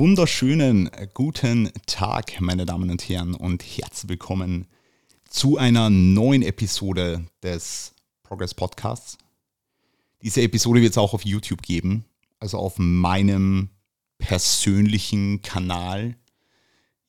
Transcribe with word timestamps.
Wunderschönen 0.00 0.90
guten 1.12 1.70
Tag, 1.84 2.40
meine 2.40 2.64
Damen 2.64 2.88
und 2.88 3.06
Herren, 3.06 3.34
und 3.34 3.62
herzlich 3.62 4.08
willkommen 4.08 4.66
zu 5.28 5.58
einer 5.58 5.90
neuen 5.90 6.40
Episode 6.40 7.26
des 7.42 7.92
Progress 8.22 8.54
Podcasts. 8.54 9.18
Diese 10.22 10.40
Episode 10.40 10.80
wird 10.80 10.92
es 10.92 10.96
auch 10.96 11.12
auf 11.12 11.26
YouTube 11.26 11.60
geben, 11.60 12.06
also 12.38 12.56
auf 12.56 12.76
meinem 12.78 13.68
persönlichen 14.16 15.42
Kanal. 15.42 16.16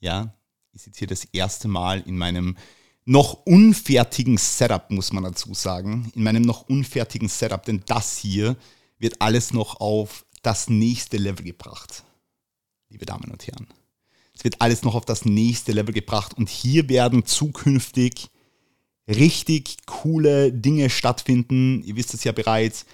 Ja, 0.01 0.33
ich 0.73 0.81
sitze 0.81 0.99
hier 0.99 1.07
das 1.07 1.23
erste 1.23 1.69
Mal 1.69 2.01
in 2.01 2.17
meinem 2.17 2.57
noch 3.05 3.45
unfertigen 3.45 4.37
Setup, 4.37 4.91
muss 4.91 5.13
man 5.13 5.23
dazu 5.23 5.53
sagen. 5.53 6.11
In 6.13 6.23
meinem 6.23 6.41
noch 6.41 6.67
unfertigen 6.67 7.29
Setup, 7.29 7.63
denn 7.63 7.83
das 7.85 8.17
hier 8.17 8.57
wird 8.99 9.21
alles 9.21 9.53
noch 9.53 9.79
auf 9.79 10.25
das 10.41 10.69
nächste 10.69 11.15
Level 11.15 11.45
gebracht 11.45 12.03
liebe 12.91 13.05
Damen 13.05 13.31
und 13.31 13.47
Herren. 13.47 13.67
Es 14.35 14.43
wird 14.43 14.61
alles 14.61 14.83
noch 14.83 14.95
auf 14.95 15.05
das 15.05 15.25
nächste 15.25 15.71
Level 15.71 15.93
gebracht 15.93 16.33
und 16.37 16.49
hier 16.49 16.89
werden 16.89 17.25
zukünftig 17.25 18.29
richtig 19.07 19.77
coole 19.85 20.51
Dinge 20.51 20.89
stattfinden. 20.89 21.83
Ihr 21.83 21.95
wisst 21.95 22.13
es 22.13 22.23
ja 22.23 22.31
bereits. 22.31 22.85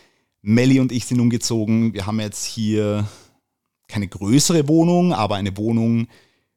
Melly 0.42 0.80
und 0.80 0.92
ich 0.92 1.06
sind 1.06 1.20
umgezogen. 1.20 1.94
Wir 1.94 2.06
haben 2.06 2.20
jetzt 2.20 2.46
hier 2.46 3.08
keine 3.88 4.08
größere 4.08 4.68
Wohnung, 4.68 5.14
aber 5.14 5.36
eine 5.36 5.58
Wohnung, 5.58 6.08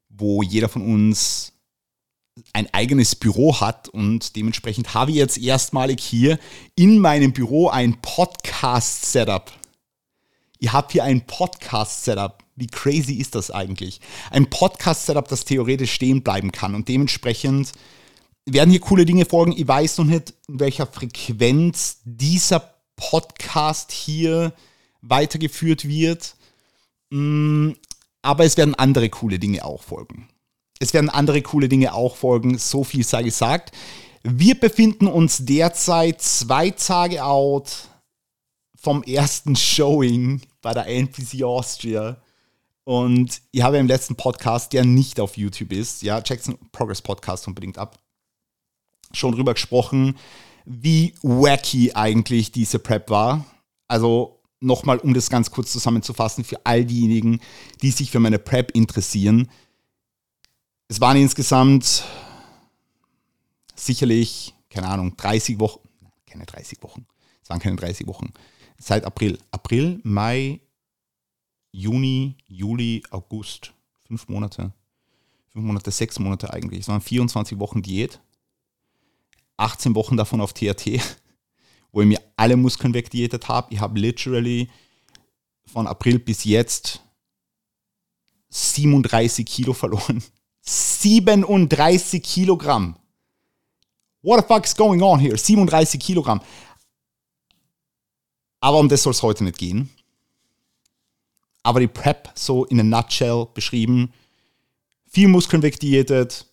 wo 0.08 0.42
jeder 0.42 0.68
von 0.68 0.82
uns 0.82 1.52
ein 2.52 2.72
eigenes 2.72 3.16
Büro 3.16 3.60
hat 3.60 3.88
und 3.88 4.36
dementsprechend 4.36 4.94
habe 4.94 5.10
ich 5.10 5.16
jetzt 5.16 5.38
erstmalig 5.38 6.00
hier 6.00 6.38
in 6.74 6.98
meinem 6.98 7.32
Büro 7.32 7.68
ein 7.68 8.00
Podcast-Setup. 8.00 9.52
Ihr 10.58 10.72
habt 10.72 10.92
hier 10.92 11.04
ein 11.04 11.26
Podcast-Setup. 11.26 12.39
Wie 12.60 12.66
crazy 12.66 13.14
ist 13.14 13.34
das 13.34 13.50
eigentlich? 13.50 14.00
Ein 14.30 14.50
Podcast-Setup, 14.50 15.26
das 15.26 15.46
theoretisch 15.46 15.92
stehen 15.92 16.22
bleiben 16.22 16.52
kann 16.52 16.74
und 16.74 16.88
dementsprechend 16.88 17.72
werden 18.44 18.70
hier 18.70 18.80
coole 18.80 19.06
Dinge 19.06 19.24
folgen. 19.24 19.52
Ich 19.56 19.66
weiß 19.66 19.98
noch 19.98 20.04
nicht, 20.04 20.34
in 20.46 20.60
welcher 20.60 20.86
Frequenz 20.86 22.00
dieser 22.04 22.74
Podcast 22.96 23.92
hier 23.92 24.52
weitergeführt 25.00 25.88
wird. 25.88 26.36
Mm, 27.08 27.72
aber 28.20 28.44
es 28.44 28.58
werden 28.58 28.74
andere 28.74 29.08
coole 29.08 29.38
Dinge 29.38 29.64
auch 29.64 29.82
folgen. 29.82 30.28
Es 30.80 30.92
werden 30.92 31.08
andere 31.08 31.40
coole 31.40 31.70
Dinge 31.70 31.94
auch 31.94 32.16
folgen, 32.16 32.58
so 32.58 32.84
viel 32.84 33.04
sei 33.04 33.22
gesagt. 33.22 33.74
Wir 34.22 34.60
befinden 34.60 35.06
uns 35.06 35.46
derzeit 35.46 36.20
zwei 36.20 36.70
Tage 36.70 37.24
out 37.24 37.88
vom 38.76 39.02
ersten 39.02 39.56
Showing 39.56 40.42
bei 40.60 40.74
der 40.74 40.88
NPC 40.88 41.42
Austria. 41.42 42.18
Und 42.84 43.42
ich 43.50 43.62
habe 43.62 43.78
im 43.78 43.86
letzten 43.86 44.16
Podcast, 44.16 44.72
der 44.72 44.84
nicht 44.84 45.20
auf 45.20 45.36
YouTube 45.36 45.72
ist, 45.72 46.02
ja, 46.02 46.20
den 46.20 46.58
Progress 46.72 47.02
Podcast 47.02 47.46
unbedingt 47.46 47.78
ab, 47.78 47.98
schon 49.12 49.32
drüber 49.32 49.54
gesprochen, 49.54 50.16
wie 50.64 51.14
wacky 51.22 51.92
eigentlich 51.94 52.52
diese 52.52 52.78
Prep 52.78 53.10
war. 53.10 53.44
Also 53.88 54.40
nochmal, 54.60 54.98
um 54.98 55.14
das 55.14 55.30
ganz 55.30 55.50
kurz 55.50 55.72
zusammenzufassen, 55.72 56.44
für 56.44 56.64
all 56.64 56.84
diejenigen, 56.84 57.40
die 57.82 57.90
sich 57.90 58.10
für 58.10 58.20
meine 58.20 58.38
Prep 58.38 58.70
interessieren. 58.72 59.50
Es 60.88 61.00
waren 61.00 61.16
insgesamt 61.16 62.04
sicherlich, 63.74 64.54
keine 64.68 64.88
Ahnung, 64.88 65.16
30 65.16 65.58
Wochen, 65.58 65.80
keine 66.26 66.46
30 66.46 66.82
Wochen, 66.82 67.06
es 67.42 67.50
waren 67.50 67.60
keine 67.60 67.76
30 67.76 68.06
Wochen, 68.06 68.32
seit 68.78 69.04
April. 69.04 69.38
April, 69.50 70.00
Mai, 70.02 70.60
Juni, 71.72 72.36
Juli, 72.48 73.02
August. 73.10 73.72
Fünf 74.06 74.28
Monate. 74.28 74.72
Fünf 75.48 75.64
Monate, 75.64 75.90
sechs 75.90 76.18
Monate 76.18 76.52
eigentlich. 76.52 76.80
Es 76.80 76.88
waren 76.88 77.00
24 77.00 77.58
Wochen 77.58 77.82
Diät. 77.82 78.20
18 79.56 79.94
Wochen 79.94 80.16
davon 80.16 80.40
auf 80.40 80.52
TRT, 80.52 81.00
wo 81.92 82.00
ich 82.00 82.08
mir 82.08 82.20
alle 82.36 82.56
Muskeln 82.56 82.94
wegdiätet 82.94 83.48
habe. 83.48 83.72
Ich 83.72 83.80
habe 83.80 83.98
literally 83.98 84.70
von 85.66 85.86
April 85.86 86.18
bis 86.18 86.44
jetzt 86.44 87.02
37 88.48 89.46
Kilo 89.46 89.72
verloren. 89.72 90.22
37 90.62 92.22
Kilogramm. 92.22 92.96
What 94.22 94.40
the 94.40 94.46
fuck 94.46 94.64
is 94.64 94.74
going 94.74 95.02
on 95.02 95.18
here? 95.20 95.36
37 95.36 96.00
Kilogramm. 96.00 96.40
Aber 98.60 98.78
um 98.78 98.88
das 98.88 99.02
soll 99.02 99.12
es 99.12 99.22
heute 99.22 99.44
nicht 99.44 99.58
gehen. 99.58 99.88
Aber 101.62 101.80
die 101.80 101.88
Prep 101.88 102.30
so 102.34 102.64
in 102.64 102.80
a 102.80 102.82
nutshell 102.82 103.46
beschrieben. 103.52 104.12
Viel 105.06 105.28
Muskeln 105.28 105.62
wegdiätet, 105.62 106.46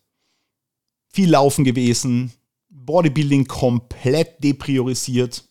viel 1.09 1.29
Laufen 1.29 1.63
gewesen, 1.63 2.34
Bodybuilding 2.69 3.47
komplett 3.47 4.44
depriorisiert. 4.44 5.44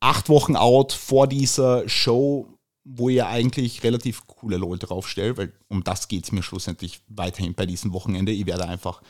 Acht 0.00 0.28
Wochen 0.28 0.56
out 0.56 0.92
vor 0.92 1.26
dieser 1.26 1.88
Show, 1.88 2.48
wo 2.84 3.08
ihr 3.08 3.26
eigentlich 3.28 3.82
relativ 3.82 4.26
coole 4.26 4.56
Leute 4.56 4.86
draufstellt, 4.86 5.36
weil 5.36 5.52
um 5.68 5.84
das 5.84 6.08
geht 6.08 6.24
es 6.24 6.32
mir 6.32 6.42
schlussendlich 6.42 7.00
weiterhin 7.08 7.54
bei 7.54 7.66
diesem 7.66 7.92
Wochenende. 7.92 8.32
Ich 8.32 8.46
werde 8.46 8.66
einfach 8.66 9.02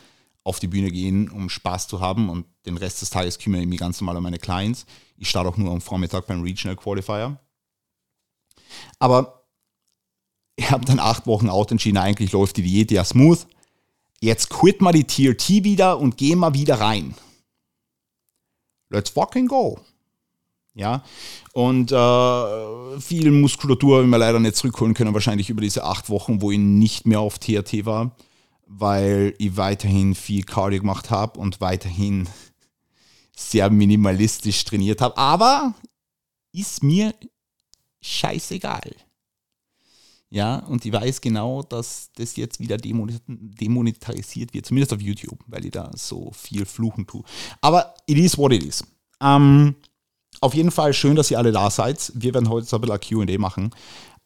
auf 0.43 0.59
die 0.59 0.67
Bühne 0.67 0.91
gehen, 0.91 1.29
um 1.29 1.49
Spaß 1.49 1.87
zu 1.87 2.01
haben 2.01 2.29
und 2.29 2.45
den 2.65 2.77
Rest 2.77 3.01
des 3.01 3.09
Tages 3.09 3.37
kümmere 3.39 3.61
ich 3.61 3.67
mich 3.67 3.79
ganz 3.79 4.01
normal 4.01 4.17
um 4.17 4.23
meine 4.23 4.39
Clients. 4.39 4.85
Ich 5.17 5.29
starte 5.29 5.49
auch 5.49 5.57
nur 5.57 5.71
am 5.71 5.81
Vormittag 5.81 6.27
beim 6.27 6.41
Regional 6.41 6.75
Qualifier. 6.75 7.39
Aber 8.99 9.45
ich 10.55 10.69
habe 10.71 10.85
dann 10.85 10.99
acht 10.99 11.27
Wochen 11.27 11.49
out 11.49 11.71
entschieden, 11.71 11.97
eigentlich 11.97 12.31
läuft 12.31 12.57
die 12.57 12.63
Diät 12.63 12.91
ja 12.91 13.03
smooth. 13.03 13.45
Jetzt 14.21 14.49
quit 14.49 14.81
mal 14.81 14.91
die 14.91 15.05
TRT 15.05 15.63
wieder 15.63 15.99
und 15.99 16.17
geh 16.17 16.35
mal 16.35 16.53
wieder 16.53 16.79
rein. 16.79 17.15
Let's 18.89 19.11
fucking 19.11 19.47
go. 19.47 19.79
Ja, 20.73 21.03
und 21.53 21.91
äh, 21.91 22.99
viel 22.99 23.31
Muskulatur 23.31 23.99
haben 23.99 24.09
wir 24.09 24.17
leider 24.17 24.39
nicht 24.39 24.55
zurückholen 24.55 24.93
können, 24.93 25.13
wahrscheinlich 25.13 25.49
über 25.49 25.61
diese 25.61 25.83
acht 25.83 26.09
Wochen, 26.09 26.41
wo 26.41 26.51
ich 26.51 26.59
nicht 26.59 27.05
mehr 27.05 27.19
auf 27.19 27.39
TRT 27.39 27.85
war 27.85 28.15
weil 28.69 29.33
ich 29.39 29.57
weiterhin 29.57 30.13
viel 30.13 30.43
Cardio 30.43 30.79
gemacht 30.79 31.09
habe 31.09 31.39
und 31.39 31.59
weiterhin 31.59 32.29
sehr 33.35 33.71
minimalistisch 33.71 34.63
trainiert 34.63 35.01
habe. 35.01 35.17
Aber 35.17 35.73
ist 36.53 36.83
mir 36.83 37.15
scheißegal. 38.01 38.95
Ja, 40.31 40.57
und 40.57 40.85
ich 40.85 40.93
weiß 40.93 41.21
genau, 41.21 41.63
dass 41.63 42.11
das 42.15 42.35
jetzt 42.35 42.59
wieder 42.59 42.77
demonetarisiert 42.77 44.53
wird, 44.53 44.65
zumindest 44.67 44.93
auf 44.93 45.01
YouTube, 45.01 45.39
weil 45.47 45.65
ich 45.65 45.71
da 45.71 45.89
so 45.95 46.31
viel 46.33 46.65
fluchen 46.65 47.07
tue. 47.07 47.23
Aber 47.61 47.95
it 48.05 48.17
is 48.17 48.37
what 48.37 48.53
it 48.53 48.63
is. 48.63 48.83
Ähm, 49.21 49.75
auf 50.39 50.53
jeden 50.53 50.69
Fall 50.69 50.93
schön, 50.93 51.15
dass 51.15 51.31
ihr 51.31 51.39
alle 51.39 51.51
da 51.51 51.71
seid. 51.71 52.11
Wir 52.13 52.35
werden 52.35 52.49
heute 52.49 52.67
so 52.67 52.77
ein 52.77 52.81
bisschen 52.81 53.27
QA 53.27 53.39
machen. 53.39 53.71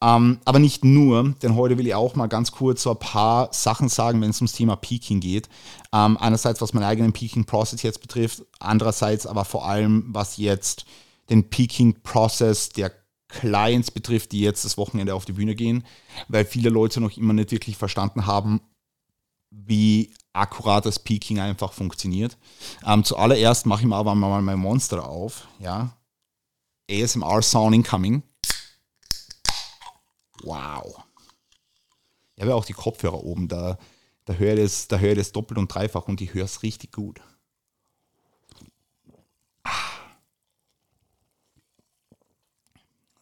Ähm, 0.02 0.40
aber 0.44 0.60
nicht 0.60 0.84
nur, 0.84 1.34
denn 1.42 1.56
heute 1.56 1.78
will 1.78 1.88
ich 1.88 1.96
auch 1.96 2.16
mal 2.16 2.28
ganz 2.28 2.52
kurz 2.52 2.84
so 2.84 2.92
ein 2.92 3.00
paar 3.00 3.54
Sachen 3.54 3.88
sagen, 3.88 4.22
wenn 4.22 4.32
es 4.32 4.42
ums 4.42 4.52
Thema 4.52 4.76
Peaking 4.76 5.22
geht. 5.22 5.48
Ähm, 5.94 6.18
einerseits, 6.18 6.60
was 6.60 6.74
meinen 6.74 6.84
eigenen 6.84 7.14
Peaking-Prozess 7.14 7.82
jetzt 7.82 8.02
betrifft, 8.02 8.44
andererseits 8.60 9.26
aber 9.26 9.46
vor 9.46 9.66
allem, 9.66 10.04
was 10.10 10.36
jetzt 10.36 10.86
den 11.30 11.50
Peaking-Prozess 11.50 12.70
der 12.70 12.92
Clients 13.34 13.92
betrifft, 13.92 14.32
die 14.32 14.42
jetzt 14.42 14.64
das 14.64 14.78
Wochenende 14.78 15.16
auf 15.16 15.26
die 15.26 15.34
Bühne 15.34 15.56
gehen, 15.56 15.84
weil 16.28 16.46
viele 16.46 16.70
Leute 16.70 17.02
noch 17.02 17.18
immer 17.18 17.34
nicht 17.34 17.52
wirklich 17.52 17.78
verstanden 17.78 18.26
haben, 18.26 18.62
wie 19.50 20.14
akkurat 20.34 20.86
das 20.86 21.00
Peaking 21.00 21.40
einfach 21.40 21.74
funktioniert. 21.74 22.38
Ähm, 22.86 23.04
zuallererst 23.04 23.66
mache 23.66 23.82
ich 23.82 23.88
mir 23.88 23.96
aber 23.96 24.16
mal 24.16 24.42
mein 24.42 24.60
Monster 24.60 25.08
auf. 25.08 25.48
Ja? 25.60 25.98
ASMR 26.90 27.42
Sound 27.42 27.76
Incoming. 27.76 28.24
Wow. 30.44 31.04
Ich 32.36 32.42
habe 32.42 32.52
ja 32.52 32.56
auch 32.56 32.66
die 32.66 32.74
Kopfhörer 32.74 33.24
oben, 33.24 33.48
da, 33.48 33.78
da 34.26 34.34
höre 34.34 34.58
ich 34.58 34.88
höre 34.90 35.12
ich 35.12 35.18
das 35.18 35.32
doppelt 35.32 35.58
und 35.58 35.74
dreifach 35.74 36.08
und 36.08 36.20
ich 36.22 36.34
höre 36.34 36.46
es 36.46 36.64
richtig 36.64 36.92
gut. 36.92 37.22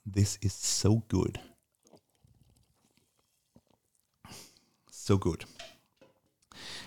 This 0.05 0.37
is 0.37 0.53
so 0.53 1.03
good. 1.09 1.39
So 4.89 5.17
good. 5.17 5.45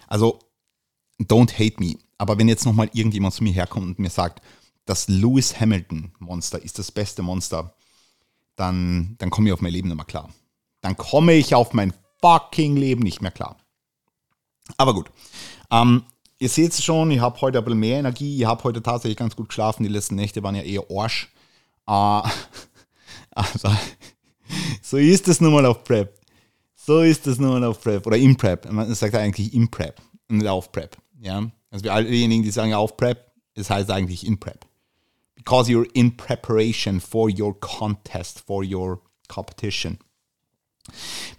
Also, 0.09 0.39
don't 1.19 1.53
hate 1.53 1.81
me. 1.81 1.99
Aber 2.19 2.39
wenn 2.39 2.49
jetzt 2.49 2.65
nochmal 2.65 2.91
irgendjemand 2.93 3.35
zu 3.35 3.45
mir 3.45 3.53
herkommt 3.53 3.87
und 3.87 3.99
mir 3.99 4.11
sagt, 4.11 4.41
das 4.85 5.09
Lewis 5.09 5.59
Hamilton 5.59 6.13
Monster 6.19 6.63
ist 6.63 6.79
das 6.79 6.93
beste 6.93 7.23
Monster, 7.23 7.75
dann, 8.57 9.17
dann 9.19 9.31
komme 9.31 9.49
ich 9.49 9.53
auf 9.53 9.61
mein 9.61 9.73
Leben 9.73 9.89
nicht 9.89 9.97
mehr 9.97 10.05
klar. 10.05 10.33
Dann 10.81 10.97
komme 10.97 11.33
ich 11.33 11.55
auf 11.55 11.73
mein 11.73 11.93
fucking 12.21 12.77
Leben 12.77 13.03
nicht 13.03 13.21
mehr 13.21 13.31
klar. 13.31 13.57
Aber 14.77 14.95
gut. 14.95 15.11
Ähm, 15.71 16.05
ihr 16.39 16.49
seht 16.49 16.73
es 16.73 16.85
schon, 16.85 17.11
ich 17.11 17.21
habe 17.21 17.41
heute 17.41 17.59
ein 17.59 17.65
bisschen 17.65 17.81
mehr 17.81 17.99
Energie. 17.99 18.41
Ich 18.41 18.47
habe 18.47 18.63
heute 18.65 18.83
tatsächlich 18.83 19.17
ganz 19.17 19.35
gut 19.35 19.49
geschlafen. 19.49 19.83
Die 19.83 19.89
letzten 19.89 20.15
Nächte 20.15 20.43
waren 20.43 20.55
ja 20.55 20.63
eher 20.63 20.85
Arsch. 20.91 21.33
Äh, 21.87 22.23
also, 23.35 23.69
So 24.83 24.97
ist 24.99 25.29
es 25.29 25.41
nun 25.41 25.53
mal 25.53 25.67
auf 25.67 25.85
Prep. 25.85 26.21
So 26.77 27.01
ist 27.01 27.27
es 27.27 27.39
nun 27.39 27.51
mal 27.51 27.65
auf 27.65 27.81
Prep. 27.81 28.07
Oder 28.07 28.19
im 28.19 28.37
Prep. 28.37 28.71
Man 28.71 28.95
sagt 28.95 29.15
eigentlich 29.15 29.55
im 29.55 29.71
Prep 29.71 30.01
und 30.29 30.39
nicht 30.39 30.49
auf 30.49 30.71
Prep. 30.71 30.97
Ja? 31.21 31.51
Also 31.71 31.85
wir 31.85 31.95
all 31.95 32.05
diejenigen, 32.05 32.43
die 32.43 32.51
sagen 32.51 32.75
auf 32.75 32.97
Prep, 32.97 33.33
es 33.55 33.71
heißt 33.71 33.91
eigentlich 33.91 34.27
in 34.27 34.39
Prep. 34.39 34.67
Because 35.35 35.71
you're 35.71 35.89
in 35.95 36.17
preparation 36.17 37.01
for 37.01 37.31
your 37.31 37.59
contest, 37.59 38.41
for 38.47 38.65
your 38.65 39.01
competition. 39.29 39.99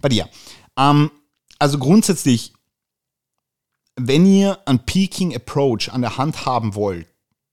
But 0.02 0.12
yeah. 0.12 0.28
Um, 0.76 1.10
also 1.58 1.78
grundsätzlich, 1.78 2.52
wenn 3.96 4.26
ihr 4.26 4.58
einen 4.66 4.84
Peaking 4.84 5.34
Approach 5.34 5.90
an 5.90 6.02
der 6.02 6.18
Hand 6.18 6.44
haben 6.44 6.74
wollt, 6.74 7.06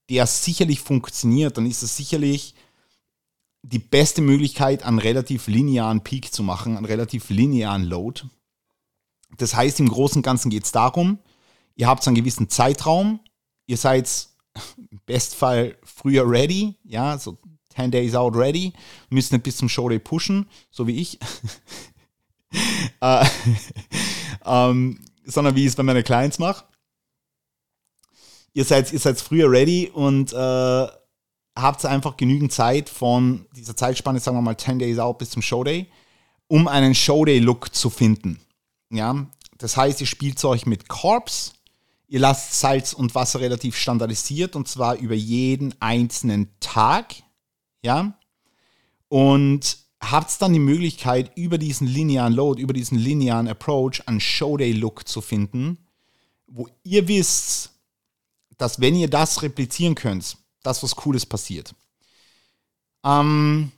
der 0.09 0.27
sicherlich 0.27 0.81
funktioniert, 0.81 1.57
dann 1.57 1.65
ist 1.65 1.81
es 1.81 1.95
sicherlich 1.95 2.55
die 3.63 3.79
beste 3.79 4.21
Möglichkeit, 4.21 4.83
einen 4.83 4.99
relativ 4.99 5.47
linearen 5.47 6.03
Peak 6.03 6.33
zu 6.33 6.43
machen, 6.43 6.77
einen 6.77 6.85
relativ 6.85 7.29
linearen 7.29 7.83
Load. 7.83 8.23
Das 9.37 9.55
heißt, 9.55 9.79
im 9.79 9.89
Großen 9.89 10.17
und 10.17 10.23
Ganzen 10.23 10.51
geht 10.51 10.65
es 10.65 10.71
darum, 10.71 11.17
ihr 11.75 11.87
habt 11.87 12.05
einen 12.05 12.15
gewissen 12.15 12.49
Zeitraum, 12.49 13.21
ihr 13.65 13.77
seid 13.77 14.27
im 14.77 14.99
Bestfall 15.05 15.77
früher 15.83 16.29
ready, 16.29 16.75
ja, 16.83 17.17
so 17.17 17.39
10 17.75 17.89
Days 17.89 18.13
out 18.13 18.35
ready, 18.35 18.73
müsst 19.09 19.31
nicht 19.31 19.43
bis 19.43 19.57
zum 19.57 19.69
Showday 19.69 19.97
pushen, 19.97 20.47
so 20.69 20.85
wie 20.85 21.01
ich. 21.01 21.19
äh, 23.01 23.25
ähm, 24.45 24.99
sondern 25.25 25.55
wie 25.55 25.61
ich 25.61 25.67
es 25.67 25.75
bei 25.75 25.83
meinen 25.83 26.03
Clients 26.03 26.37
mache. 26.37 26.65
Ihr 28.53 28.65
seid, 28.65 28.93
ihr 28.93 28.99
seid 28.99 29.19
früher 29.19 29.49
ready 29.49 29.89
und 29.91 30.31
äh, 30.33 30.87
habt 31.55 31.85
einfach 31.85 32.17
genügend 32.17 32.51
Zeit 32.51 32.89
von 32.89 33.45
dieser 33.55 33.75
Zeitspanne, 33.75 34.19
sagen 34.19 34.37
wir 34.37 34.41
mal 34.41 34.57
10 34.57 34.79
Days 34.79 34.99
out 34.99 35.19
bis 35.19 35.29
zum 35.29 35.41
Showday, 35.41 35.87
um 36.47 36.67
einen 36.67 36.95
Showday-Look 36.95 37.73
zu 37.73 37.89
finden. 37.89 38.39
Ja, 38.89 39.27
das 39.57 39.77
heißt, 39.77 40.01
ihr 40.01 40.07
spielt 40.07 40.43
euch 40.45 40.65
mit 40.65 40.87
Corps, 40.87 41.53
ihr 42.07 42.19
lasst 42.19 42.59
Salz 42.59 42.93
und 42.93 43.15
Wasser 43.15 43.39
relativ 43.39 43.75
standardisiert 43.75 44.55
und 44.55 44.67
zwar 44.67 44.97
über 44.97 45.15
jeden 45.15 45.73
einzelnen 45.79 46.49
Tag. 46.59 47.15
Ja, 47.83 48.17
und 49.09 49.77
habt 50.01 50.41
dann 50.41 50.53
die 50.53 50.59
Möglichkeit, 50.59 51.31
über 51.37 51.57
diesen 51.57 51.87
linearen 51.87 52.33
Load, 52.33 52.61
über 52.61 52.73
diesen 52.73 52.97
linearen 52.97 53.47
Approach 53.47 54.07
einen 54.07 54.19
Showday-Look 54.19 55.07
zu 55.07 55.21
finden, 55.21 55.77
wo 56.47 56.67
ihr 56.83 57.07
wisst, 57.07 57.71
dass 58.57 58.79
wenn 58.79 58.95
ihr 58.95 59.09
das 59.09 59.41
replizieren 59.41 59.95
könnt, 59.95 60.37
das 60.63 60.81
was 60.81 60.95
Cooles 60.95 61.25
passiert. 61.25 61.75
Ähm, 63.05 63.71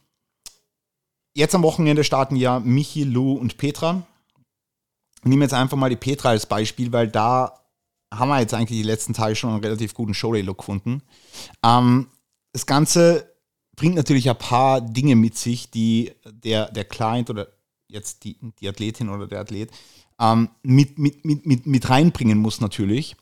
jetzt 1.33 1.55
am 1.55 1.63
Wochenende 1.63 2.03
starten 2.03 2.35
ja 2.35 2.59
Michi, 2.59 3.03
Lou 3.03 3.33
und 3.33 3.57
Petra. 3.57 4.05
Ich 5.23 5.29
nehme 5.29 5.43
jetzt 5.43 5.53
einfach 5.53 5.77
mal 5.77 5.89
die 5.89 5.95
Petra 5.95 6.29
als 6.29 6.45
Beispiel, 6.45 6.91
weil 6.93 7.07
da 7.07 7.59
haben 8.13 8.29
wir 8.29 8.39
jetzt 8.39 8.53
eigentlich 8.53 8.79
die 8.79 8.83
letzten 8.83 9.13
Tage 9.13 9.35
schon 9.35 9.49
einen 9.49 9.63
relativ 9.63 9.93
guten 9.93 10.13
Showday-Look 10.13 10.59
gefunden. 10.59 11.01
Ähm, 11.63 12.07
das 12.53 12.65
Ganze 12.65 13.35
bringt 13.75 13.95
natürlich 13.95 14.29
ein 14.29 14.37
paar 14.37 14.79
Dinge 14.81 15.15
mit 15.15 15.37
sich, 15.37 15.69
die 15.69 16.13
der, 16.25 16.71
der 16.71 16.85
Client 16.85 17.29
oder 17.29 17.47
jetzt 17.87 18.23
die, 18.23 18.37
die 18.59 18.69
Athletin 18.69 19.09
oder 19.09 19.27
der 19.27 19.41
Athlet 19.41 19.71
ähm, 20.19 20.49
mit, 20.63 20.97
mit, 20.97 21.25
mit, 21.25 21.45
mit, 21.45 21.65
mit 21.65 21.89
reinbringen 21.89 22.37
muss 22.37 22.61
natürlich. 22.61 23.15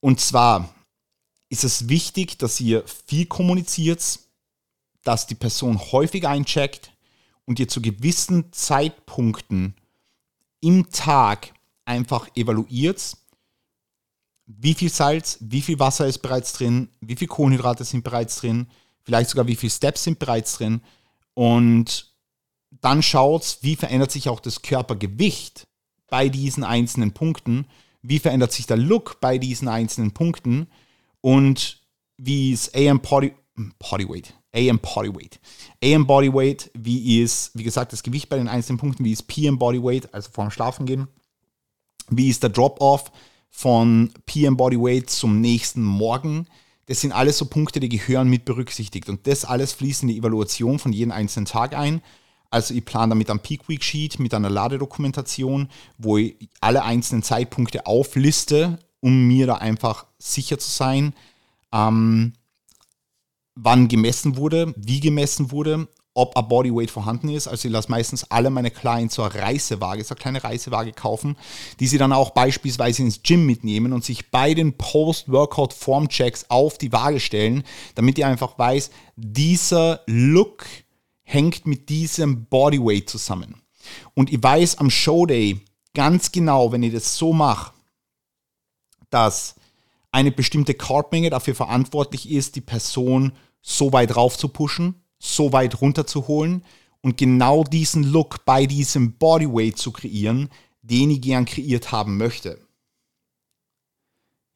Und 0.00 0.20
zwar 0.20 0.74
ist 1.48 1.64
es 1.64 1.88
wichtig, 1.88 2.38
dass 2.38 2.60
ihr 2.60 2.84
viel 3.06 3.26
kommuniziert, 3.26 4.20
dass 5.02 5.26
die 5.26 5.34
Person 5.34 5.78
häufig 5.92 6.26
eincheckt 6.26 6.92
und 7.46 7.58
ihr 7.58 7.68
zu 7.68 7.80
gewissen 7.80 8.52
Zeitpunkten 8.52 9.74
im 10.60 10.90
Tag 10.90 11.54
einfach 11.84 12.28
evaluiert, 12.36 13.16
wie 14.46 14.74
viel 14.74 14.90
Salz, 14.90 15.38
wie 15.40 15.62
viel 15.62 15.78
Wasser 15.78 16.06
ist 16.06 16.18
bereits 16.18 16.52
drin, 16.52 16.88
wie 17.00 17.16
viel 17.16 17.28
Kohlenhydrate 17.28 17.84
sind 17.84 18.04
bereits 18.04 18.36
drin, 18.36 18.66
vielleicht 19.02 19.30
sogar 19.30 19.46
wie 19.46 19.56
viele 19.56 19.70
Steps 19.70 20.04
sind 20.04 20.18
bereits 20.18 20.54
drin 20.54 20.82
und 21.34 22.12
dann 22.70 23.02
schaut, 23.02 23.58
wie 23.62 23.76
verändert 23.76 24.10
sich 24.10 24.28
auch 24.28 24.40
das 24.40 24.62
Körpergewicht 24.62 25.66
bei 26.08 26.28
diesen 26.28 26.64
einzelnen 26.64 27.12
Punkten, 27.12 27.66
wie 28.02 28.18
verändert 28.18 28.52
sich 28.52 28.66
der 28.66 28.76
Look 28.76 29.20
bei 29.20 29.38
diesen 29.38 29.68
einzelnen 29.68 30.12
Punkten 30.12 30.68
und 31.20 31.80
wie 32.16 32.52
ist 32.52 32.74
AM 32.74 33.00
Body, 33.00 33.32
Bodyweight, 33.78 34.34
AM 34.54 34.78
Bodyweight. 34.78 35.40
AM 35.82 36.06
Bodyweight, 36.06 36.70
wie 36.74 37.20
ist, 37.22 37.50
wie 37.54 37.64
gesagt, 37.64 37.92
das 37.92 38.02
Gewicht 38.02 38.28
bei 38.28 38.36
den 38.36 38.48
einzelnen 38.48 38.78
Punkten, 38.78 39.04
wie 39.04 39.12
ist 39.12 39.28
PM 39.28 39.58
Bodyweight, 39.58 40.12
also 40.14 40.30
vorm 40.32 40.50
Schlafen 40.50 40.86
gehen, 40.86 41.08
wie 42.08 42.28
ist 42.28 42.42
der 42.42 42.50
Drop-Off 42.50 43.10
von 43.50 44.12
PM 44.26 44.56
Bodyweight 44.56 45.10
zum 45.10 45.40
nächsten 45.40 45.82
Morgen. 45.82 46.46
Das 46.86 47.00
sind 47.00 47.12
alles 47.12 47.38
so 47.38 47.46
Punkte, 47.46 47.80
die 47.80 47.88
gehören 47.88 48.28
mit 48.28 48.44
berücksichtigt. 48.44 49.08
Und 49.08 49.26
das 49.26 49.44
alles 49.44 49.72
fließt 49.72 50.02
in 50.02 50.08
die 50.08 50.18
Evaluation 50.18 50.78
von 50.78 50.92
jedem 50.92 51.12
einzelnen 51.12 51.46
Tag 51.46 51.76
ein. 51.76 52.02
Also 52.50 52.72
ich 52.72 52.84
plane 52.84 53.10
damit 53.10 53.30
ein 53.30 53.40
Peak 53.40 53.68
Week 53.68 53.84
Sheet 53.84 54.18
mit 54.18 54.32
einer 54.32 54.48
Ladedokumentation, 54.48 55.68
wo 55.98 56.16
ich 56.16 56.48
alle 56.60 56.82
einzelnen 56.82 57.22
Zeitpunkte 57.22 57.84
aufliste 57.86 58.78
um 59.00 59.26
mir 59.26 59.46
da 59.46 59.54
einfach 59.54 60.06
sicher 60.18 60.58
zu 60.58 60.70
sein, 60.70 61.14
ähm, 61.72 62.32
wann 63.54 63.88
gemessen 63.88 64.36
wurde, 64.36 64.74
wie 64.76 65.00
gemessen 65.00 65.50
wurde, 65.50 65.88
ob 66.14 66.36
ein 66.36 66.48
Bodyweight 66.48 66.90
vorhanden 66.90 67.28
ist. 67.28 67.46
Also 67.46 67.68
ich 67.68 67.72
lasse 67.72 67.90
meistens 67.90 68.24
alle 68.24 68.50
meine 68.50 68.72
Clients 68.72 69.14
so 69.14 69.22
eine 69.22 69.34
Reisewaage, 69.34 70.02
so 70.02 70.14
eine 70.14 70.20
kleine 70.20 70.44
Reisewaage 70.44 70.92
kaufen, 70.92 71.36
die 71.78 71.86
sie 71.86 71.98
dann 71.98 72.12
auch 72.12 72.30
beispielsweise 72.30 73.02
ins 73.02 73.22
Gym 73.22 73.46
mitnehmen 73.46 73.92
und 73.92 74.04
sich 74.04 74.30
bei 74.30 74.54
den 74.54 74.76
Post-Workout-Form-Checks 74.76 76.46
auf 76.48 76.76
die 76.78 76.92
Waage 76.92 77.20
stellen, 77.20 77.62
damit 77.94 78.18
ihr 78.18 78.26
einfach 78.26 78.58
weiß, 78.58 78.90
dieser 79.16 80.00
Look 80.06 80.66
hängt 81.22 81.66
mit 81.66 81.88
diesem 81.88 82.46
Bodyweight 82.46 83.08
zusammen. 83.08 83.62
Und 84.14 84.32
ich 84.32 84.42
weiß 84.42 84.78
am 84.78 84.90
Showday 84.90 85.60
ganz 85.94 86.32
genau, 86.32 86.72
wenn 86.72 86.82
ich 86.82 86.92
das 86.92 87.16
so 87.16 87.32
mache, 87.32 87.72
dass 89.10 89.54
eine 90.10 90.32
bestimmte 90.32 90.74
Cardmenge 90.74 91.30
dafür 91.30 91.54
verantwortlich 91.54 92.30
ist, 92.30 92.56
die 92.56 92.60
Person 92.60 93.32
so 93.60 93.92
weit 93.92 94.16
rauf 94.16 94.38
zu 94.38 94.48
pushen, 94.48 95.02
so 95.18 95.52
weit 95.52 95.80
runter 95.80 96.06
zu 96.06 96.28
holen 96.28 96.64
und 97.00 97.16
genau 97.16 97.64
diesen 97.64 98.04
Look 98.04 98.44
bei 98.44 98.66
diesem 98.66 99.18
Bodyweight 99.18 99.76
zu 99.76 99.92
kreieren, 99.92 100.48
den 100.82 101.10
ich 101.10 101.20
gern 101.20 101.44
kreiert 101.44 101.92
haben 101.92 102.16
möchte. 102.16 102.66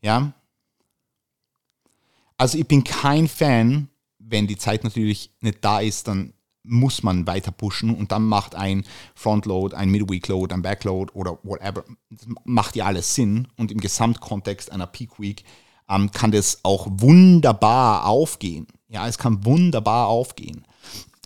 Ja? 0.00 0.32
Also 2.36 2.58
ich 2.58 2.66
bin 2.66 2.84
kein 2.84 3.28
Fan, 3.28 3.88
wenn 4.18 4.46
die 4.46 4.56
Zeit 4.56 4.84
natürlich 4.84 5.30
nicht 5.40 5.64
da 5.64 5.80
ist, 5.80 6.08
dann 6.08 6.32
muss 6.64 7.02
man 7.02 7.26
weiter 7.26 7.50
pushen 7.50 7.94
und 7.94 8.12
dann 8.12 8.24
macht 8.24 8.54
ein 8.54 8.84
Frontload, 9.14 9.74
ein 9.74 9.90
Midweek 9.90 10.30
ein 10.30 10.62
Backload 10.62 11.12
oder 11.14 11.38
whatever, 11.42 11.84
macht 12.44 12.76
ja 12.76 12.86
alles 12.86 13.14
Sinn 13.14 13.48
und 13.56 13.72
im 13.72 13.80
Gesamtkontext 13.80 14.70
einer 14.70 14.86
Peak 14.86 15.18
Week 15.18 15.44
ähm, 15.88 16.10
kann 16.10 16.30
das 16.30 16.60
auch 16.62 16.86
wunderbar 16.90 18.06
aufgehen. 18.06 18.66
Ja, 18.88 19.08
es 19.08 19.18
kann 19.18 19.44
wunderbar 19.44 20.08
aufgehen. 20.08 20.64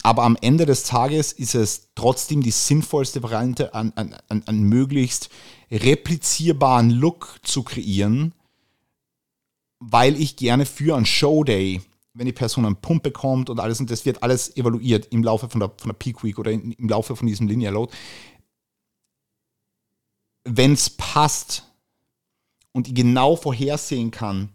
Aber 0.02 0.22
am 0.22 0.36
Ende 0.40 0.66
des 0.66 0.84
Tages 0.84 1.32
ist 1.32 1.54
es 1.54 1.88
trotzdem 1.94 2.42
die 2.42 2.52
sinnvollste 2.52 3.22
Variante, 3.22 3.74
einen, 3.74 3.92
einen, 3.96 4.46
einen 4.46 4.62
möglichst 4.62 5.30
replizierbaren 5.70 6.90
Look 6.90 7.40
zu 7.42 7.64
kreieren, 7.64 8.32
weil 9.80 10.20
ich 10.20 10.36
gerne 10.36 10.64
für 10.64 10.96
einen 10.96 11.06
Showday 11.06 11.82
wenn 12.16 12.26
die 12.26 12.32
Person 12.32 12.64
einen 12.64 12.76
Pump 12.76 13.02
bekommt 13.02 13.50
und 13.50 13.60
alles, 13.60 13.78
und 13.78 13.90
das 13.90 14.04
wird 14.06 14.22
alles 14.22 14.56
evaluiert 14.56 15.06
im 15.12 15.22
Laufe 15.22 15.48
von 15.48 15.60
der, 15.60 15.70
von 15.76 15.88
der 15.88 15.94
Peak 15.94 16.24
Week 16.24 16.38
oder 16.38 16.50
in, 16.50 16.72
im 16.72 16.88
Laufe 16.88 17.14
von 17.14 17.26
diesem 17.26 17.46
Linear 17.46 17.72
Load. 17.72 17.92
Wenn 20.44 20.72
es 20.72 20.90
passt 20.90 21.64
und 22.72 22.88
ich 22.88 22.94
genau 22.94 23.36
vorhersehen 23.36 24.10
kann, 24.10 24.50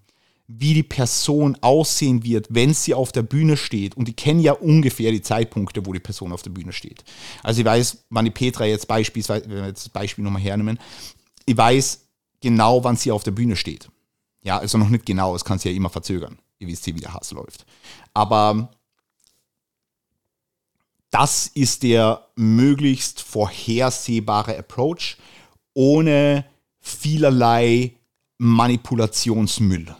wie 0.47 0.73
die 0.73 0.83
Person 0.83 1.57
aussehen 1.61 2.23
wird, 2.23 2.47
wenn 2.49 2.73
sie 2.73 2.93
auf 2.93 3.11
der 3.11 3.21
Bühne 3.21 3.55
steht. 3.55 3.95
Und 3.95 4.09
ich 4.09 4.15
kenne 4.15 4.41
ja 4.41 4.53
ungefähr 4.53 5.11
die 5.11 5.21
Zeitpunkte, 5.21 5.85
wo 5.85 5.93
die 5.93 5.99
Person 5.99 6.33
auf 6.33 6.41
der 6.41 6.49
Bühne 6.49 6.73
steht. 6.73 7.03
Also 7.41 7.61
ich 7.61 7.65
weiß, 7.65 8.05
wann 8.09 8.25
die 8.25 8.31
Petra 8.31 8.65
jetzt 8.65 8.87
beispielsweise, 8.87 9.49
wenn 9.49 9.57
wir 9.57 9.67
jetzt 9.67 9.85
das 9.85 9.89
Beispiel 9.89 10.23
nochmal 10.23 10.41
hernehmen, 10.41 10.79
ich 11.45 11.55
weiß 11.55 12.05
genau, 12.41 12.83
wann 12.83 12.97
sie 12.97 13.11
auf 13.11 13.23
der 13.23 13.31
Bühne 13.31 13.55
steht. 13.55 13.89
Ja, 14.43 14.57
also 14.57 14.77
noch 14.77 14.89
nicht 14.89 15.05
genau, 15.05 15.35
es 15.35 15.45
kann 15.45 15.59
sich 15.59 15.71
ja 15.71 15.77
immer 15.77 15.89
verzögern. 15.89 16.37
Ihr 16.61 16.67
wisst 16.67 16.85
ja, 16.85 16.95
wie 16.95 16.99
der 16.99 17.13
Hass 17.13 17.31
läuft. 17.31 17.65
Aber 18.13 18.69
das 21.09 21.47
ist 21.47 21.83
der 21.83 22.27
möglichst 22.35 23.21
vorhersehbare 23.21 24.57
Approach 24.57 25.17
ohne 25.73 26.45
vielerlei 26.79 27.95
Manipulationsmüll. 28.37 29.95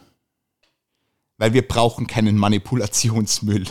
Weil 1.38 1.54
wir 1.54 1.68
brauchen 1.68 2.06
keinen 2.06 2.38
Manipulationsmüll. 2.38 3.66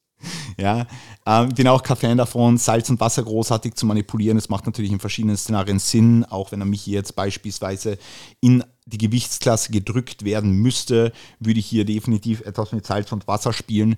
ja, 0.58 0.86
ähm, 1.24 1.48
bin 1.50 1.68
auch 1.68 1.82
kein 1.82 1.96
Fan 1.96 2.18
davon, 2.18 2.58
Salz 2.58 2.90
und 2.90 3.00
Wasser 3.00 3.22
großartig 3.22 3.74
zu 3.74 3.86
manipulieren. 3.86 4.36
Das 4.36 4.50
macht 4.50 4.66
natürlich 4.66 4.92
in 4.92 5.00
verschiedenen 5.00 5.36
Szenarien 5.38 5.78
Sinn, 5.78 6.24
auch 6.24 6.52
wenn 6.52 6.60
er 6.60 6.66
mich 6.66 6.86
jetzt 6.86 7.16
beispielsweise 7.16 7.98
in 8.40 8.62
die 8.86 8.98
Gewichtsklasse 8.98 9.72
gedrückt 9.72 10.24
werden 10.24 10.52
müsste, 10.52 11.12
würde 11.40 11.58
ich 11.58 11.66
hier 11.66 11.84
definitiv 11.84 12.40
etwas 12.42 12.70
mit 12.72 12.86
Salz 12.86 13.10
und 13.12 13.26
Wasser 13.26 13.52
spielen. 13.52 13.96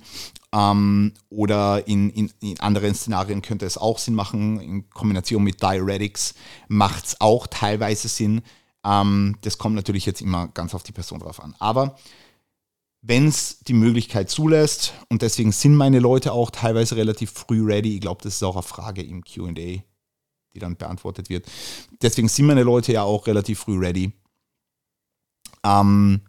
Ähm, 0.52 1.12
oder 1.28 1.87
in, 1.87 2.09
in, 2.11 2.33
in, 2.40 2.59
anderen 2.59 2.95
Szenarien 2.95 3.42
könnte 3.42 3.66
es 3.66 3.76
auch 3.76 3.99
Sinn 3.99 4.14
machen. 4.14 4.61
In 4.61 4.90
Kombination 4.90 5.45
mit 5.45 5.62
Diuretics 5.62 6.35
macht 6.68 7.07
es 7.07 7.21
auch 7.21 7.47
teilweise 7.47 8.09
Sinn. 8.09 8.40
Ähm, 8.83 9.37
das 9.42 9.59
kommt 9.59 9.75
natürlich 9.75 10.07
jetzt 10.07 10.23
immer 10.23 10.49
ganz 10.49 10.75
auf 10.75 10.83
die 10.83 10.92
Person 10.92 11.21
drauf 11.21 11.42
an. 11.42 11.54
Aber 11.59 11.97
wenn 13.02 13.28
es 13.28 13.61
die 13.61 13.75
Möglichkeit 13.75 14.30
zulässt, 14.30 14.95
und 15.11 15.21
deswegen 15.21 15.52
sind 15.52 15.76
meine 15.76 15.99
Leute 15.99 16.33
auch 16.33 16.50
teilweise 16.50 16.97
relativ 16.97 17.30
früh 17.30 17.64
ready, 17.64 17.95
ich 17.95 18.00
glaube, 18.00 18.23
das 18.23 18.37
ist 18.37 18.42
auch 18.42 18.57
eine 18.57 18.62
Frage 18.62 19.02
im 19.02 19.23
QA, 19.23 19.52
die 19.52 19.83
dann 20.59 20.76
beantwortet 20.76 21.28
wird. 21.28 21.47
Deswegen 22.00 22.28
sind 22.28 22.47
meine 22.47 22.62
Leute 22.62 22.92
ja 22.92 23.02
auch 23.02 23.26
relativ 23.26 23.61
früh 23.61 23.78
ready, 23.78 24.12
ähm, 25.68 26.22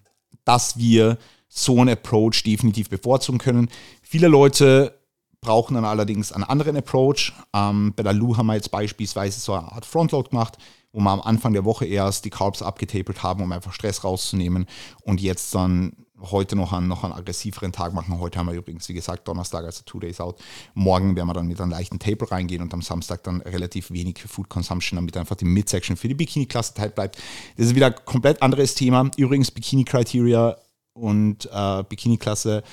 dass 0.43 0.77
wir 0.77 1.17
so 1.48 1.79
einen 1.79 1.89
Approach 1.89 2.43
definitiv 2.43 2.89
bevorzugen 2.89 3.39
können. 3.39 3.69
Viele 4.01 4.27
Leute 4.27 5.00
brauchen 5.41 5.75
dann 5.75 5.86
allerdings 5.86 6.31
einen 6.31 6.43
anderen 6.43 6.75
Approach. 6.75 7.34
Ähm, 7.53 7.93
bei 7.96 8.03
der 8.03 8.13
Lu 8.13 8.36
haben 8.36 8.48
wir 8.48 8.55
jetzt 8.55 8.72
beispielsweise 8.72 9.39
so 9.39 9.53
eine 9.53 9.72
Art 9.72 9.86
Frontload 9.86 10.29
gemacht 10.29 10.58
wo 10.91 11.00
wir 11.00 11.12
am 11.12 11.22
Anfang 11.22 11.53
der 11.53 11.65
Woche 11.65 11.86
erst 11.86 12.25
die 12.25 12.29
Carbs 12.29 12.62
abgetapelt 12.62 13.22
haben, 13.24 13.43
um 13.43 13.51
einfach 13.51 13.74
Stress 13.74 14.03
rauszunehmen 14.03 14.65
und 15.01 15.22
jetzt 15.22 15.53
dann 15.53 15.93
heute 16.22 16.56
noch 16.56 16.74
einen, 16.74 16.88
noch 16.88 17.04
einen 17.04 17.14
aggressiveren 17.14 17.72
Tag 17.72 17.94
machen. 17.94 18.20
Heute 18.20 18.40
haben 18.40 18.48
wir 18.48 18.54
übrigens, 18.54 18.88
wie 18.90 18.94
gesagt, 18.94 19.28
Donnerstag, 19.28 19.66
also 19.66 19.84
two 19.86 20.00
days 20.00 20.20
out. 20.20 20.38
Morgen 20.74 21.16
werden 21.16 21.28
wir 21.28 21.34
dann 21.34 21.48
mit 21.48 21.60
einem 21.60 21.72
leichten 21.72 22.00
Taper 22.00 22.32
reingehen 22.32 22.62
und 22.62 22.74
am 22.74 22.82
Samstag 22.82 23.24
dann 23.24 23.42
relativ 23.42 23.92
wenig 23.92 24.20
Food 24.28 24.50
Consumption, 24.50 24.98
damit 24.98 25.16
einfach 25.18 25.36
die 25.36 25.46
Midsection 25.46 25.98
für 25.98 26.08
die 26.08 26.16
Bikini-Klasse 26.16 26.74
tight 26.74 26.96
bleibt. 26.96 27.18
Das 27.58 27.68
ist 27.68 27.76
wieder 27.76 27.88
ein 27.88 27.96
komplett 28.06 28.42
anderes 28.42 28.76
Thema. 28.76 29.10
Übrigens 29.18 29.52
Bikini-Criteria 29.52 30.58
und 30.94 31.50
äh, 31.52 31.84
Bikini-Klasse. 31.84 32.64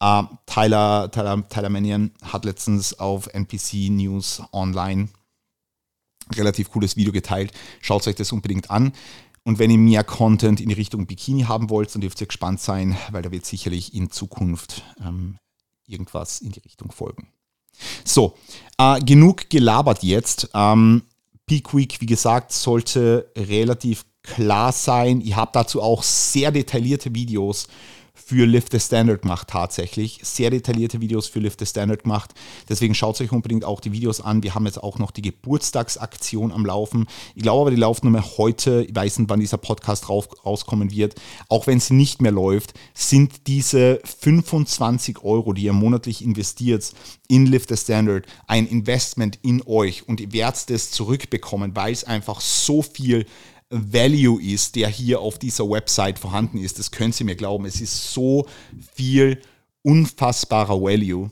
Äh, 0.00 0.22
Tyler, 0.46 1.10
Tyler, 1.10 1.48
Tyler 1.48 1.68
Mannion 1.68 2.12
hat 2.22 2.44
letztens 2.44 2.98
auf 2.98 3.28
NPC 3.32 3.90
News 3.90 4.42
Online 4.52 5.08
relativ 6.34 6.70
cooles 6.70 6.96
Video 6.96 7.12
geteilt. 7.12 7.52
Schaut 7.80 8.06
euch 8.06 8.16
das 8.16 8.32
unbedingt 8.32 8.70
an. 8.70 8.92
Und 9.46 9.60
wenn 9.60 9.70
ihr 9.70 9.78
mehr 9.78 10.02
Content 10.02 10.60
in 10.60 10.70
die 10.70 10.74
Richtung 10.74 11.06
Bikini 11.06 11.42
haben 11.42 11.70
wollt, 11.70 11.94
dann 11.94 12.00
dürft 12.00 12.20
ihr 12.20 12.26
gespannt 12.26 12.60
sein, 12.60 12.96
weil 13.12 13.22
da 13.22 13.30
wird 13.30 13.46
sicherlich 13.46 13.94
in 13.94 14.10
Zukunft 14.10 14.82
ähm, 15.00 15.38
irgendwas 15.86 16.40
in 16.40 16.50
die 16.50 16.58
Richtung 16.58 16.90
folgen. 16.90 17.28
So, 18.04 18.34
äh, 18.76 18.98
genug 18.98 19.48
gelabert 19.48 20.02
jetzt. 20.02 20.50
Ähm, 20.52 21.02
Peak 21.46 21.72
Week, 21.76 22.00
wie 22.00 22.06
gesagt, 22.06 22.50
sollte 22.50 23.30
relativ 23.36 24.04
klar 24.24 24.72
sein. 24.72 25.20
Ich 25.20 25.36
habe 25.36 25.52
dazu 25.54 25.80
auch 25.80 26.02
sehr 26.02 26.50
detaillierte 26.50 27.14
Videos 27.14 27.68
für 28.28 28.44
Lift 28.44 28.72
the 28.72 28.80
Standard 28.80 29.22
gemacht 29.22 29.46
tatsächlich. 29.46 30.18
Sehr 30.24 30.50
detaillierte 30.50 31.00
Videos 31.00 31.28
für 31.28 31.38
Lift 31.38 31.60
the 31.60 31.66
Standard 31.66 32.02
gemacht. 32.02 32.34
Deswegen 32.68 32.92
schaut 32.92 33.20
euch 33.20 33.30
unbedingt 33.30 33.64
auch 33.64 33.78
die 33.80 33.92
Videos 33.92 34.20
an. 34.20 34.42
Wir 34.42 34.56
haben 34.56 34.66
jetzt 34.66 34.82
auch 34.82 34.98
noch 34.98 35.12
die 35.12 35.22
Geburtstagsaktion 35.22 36.50
am 36.50 36.66
Laufen. 36.66 37.06
Ich 37.36 37.44
glaube 37.44 37.60
aber, 37.60 37.70
die 37.70 37.76
läuft 37.76 38.02
nur 38.02 38.10
mehr 38.10 38.36
heute. 38.36 38.82
Ich 38.82 38.96
weiß 38.96 39.20
nicht, 39.20 39.30
wann 39.30 39.38
dieser 39.38 39.58
Podcast 39.58 40.08
raus, 40.08 40.28
rauskommen 40.44 40.90
wird. 40.90 41.14
Auch 41.48 41.68
wenn 41.68 41.78
sie 41.78 41.94
nicht 41.94 42.20
mehr 42.20 42.32
läuft, 42.32 42.74
sind 42.94 43.46
diese 43.46 44.00
25 44.02 45.22
Euro, 45.22 45.52
die 45.52 45.62
ihr 45.62 45.72
monatlich 45.72 46.24
investiert 46.24 46.92
in 47.28 47.46
Lift 47.46 47.68
the 47.68 47.76
Standard, 47.76 48.26
ein 48.48 48.66
Investment 48.66 49.38
in 49.42 49.62
euch 49.66 50.08
und 50.08 50.20
ihr 50.20 50.32
werdet 50.32 50.68
das 50.68 50.90
zurückbekommen, 50.90 51.76
weil 51.76 51.92
es 51.92 52.02
einfach 52.02 52.40
so 52.40 52.82
viel 52.82 53.24
Value 53.70 54.40
ist, 54.40 54.76
der 54.76 54.88
hier 54.88 55.20
auf 55.20 55.38
dieser 55.38 55.68
Website 55.68 56.18
vorhanden 56.18 56.58
ist. 56.58 56.78
Das 56.78 56.90
können 56.90 57.12
Sie 57.12 57.24
mir 57.24 57.36
glauben. 57.36 57.64
Es 57.64 57.80
ist 57.80 58.12
so 58.12 58.46
viel 58.94 59.40
unfassbarer 59.82 60.80
Value. 60.80 61.30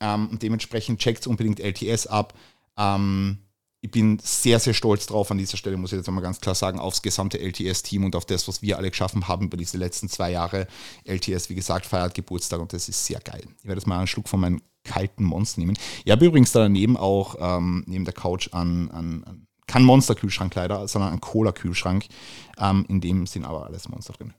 Ähm, 0.00 0.28
und 0.28 0.42
dementsprechend 0.42 1.00
checkt 1.00 1.26
unbedingt 1.26 1.60
LTS 1.60 2.06
ab. 2.06 2.34
Ähm, 2.76 3.38
ich 3.84 3.90
bin 3.90 4.18
sehr, 4.22 4.58
sehr 4.60 4.72
stolz 4.72 5.04
drauf 5.04 5.30
an 5.30 5.36
dieser 5.36 5.58
Stelle, 5.58 5.76
muss 5.76 5.92
ich 5.92 5.98
jetzt 5.98 6.08
einmal 6.08 6.24
ganz 6.24 6.40
klar 6.40 6.54
sagen, 6.54 6.78
aufs 6.78 7.02
gesamte 7.02 7.38
LTS-Team 7.38 8.04
und 8.04 8.16
auf 8.16 8.24
das, 8.24 8.48
was 8.48 8.62
wir 8.62 8.78
alle 8.78 8.88
geschaffen 8.88 9.28
haben 9.28 9.44
über 9.44 9.58
diese 9.58 9.76
letzten 9.76 10.08
zwei 10.08 10.30
Jahre. 10.30 10.66
LTS, 11.04 11.50
wie 11.50 11.54
gesagt, 11.54 11.84
feiert 11.84 12.14
Geburtstag 12.14 12.60
und 12.60 12.72
das 12.72 12.88
ist 12.88 13.04
sehr 13.04 13.20
geil. 13.20 13.42
Ich 13.58 13.66
werde 13.66 13.78
jetzt 13.78 13.86
mal 13.86 13.98
einen 13.98 14.06
Schluck 14.06 14.30
von 14.30 14.40
meinem 14.40 14.62
kalten 14.84 15.24
Monster 15.24 15.60
nehmen. 15.60 15.76
Ich 16.02 16.10
habe 16.10 16.24
übrigens 16.24 16.52
daneben 16.52 16.96
auch 16.96 17.36
ähm, 17.38 17.84
neben 17.86 18.06
der 18.06 18.14
Couch 18.14 18.48
an, 18.52 18.90
an, 18.90 19.22
an 19.24 19.46
kein 19.66 19.84
Monster-Kühlschrank 19.84 20.54
leider, 20.54 20.86
sondern 20.88 21.12
ein 21.12 21.20
Cola-Kühlschrank. 21.20 22.06
Ähm, 22.58 22.84
in 22.88 23.00
dem 23.00 23.26
sind 23.26 23.44
aber 23.44 23.66
alles 23.66 23.88
Monster 23.88 24.12
drin. 24.12 24.34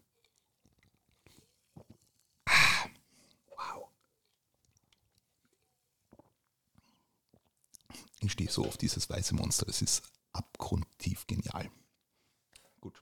Ah, 2.46 2.86
wow. 3.50 3.88
Ich 8.20 8.32
stehe 8.32 8.50
so 8.50 8.66
auf 8.66 8.78
dieses 8.78 9.10
weiße 9.10 9.36
Monster. 9.36 9.68
Es 9.68 9.82
ist 9.82 10.04
abgrundtief 10.34 11.26
genial. 11.28 11.70
Gut. 12.82 13.02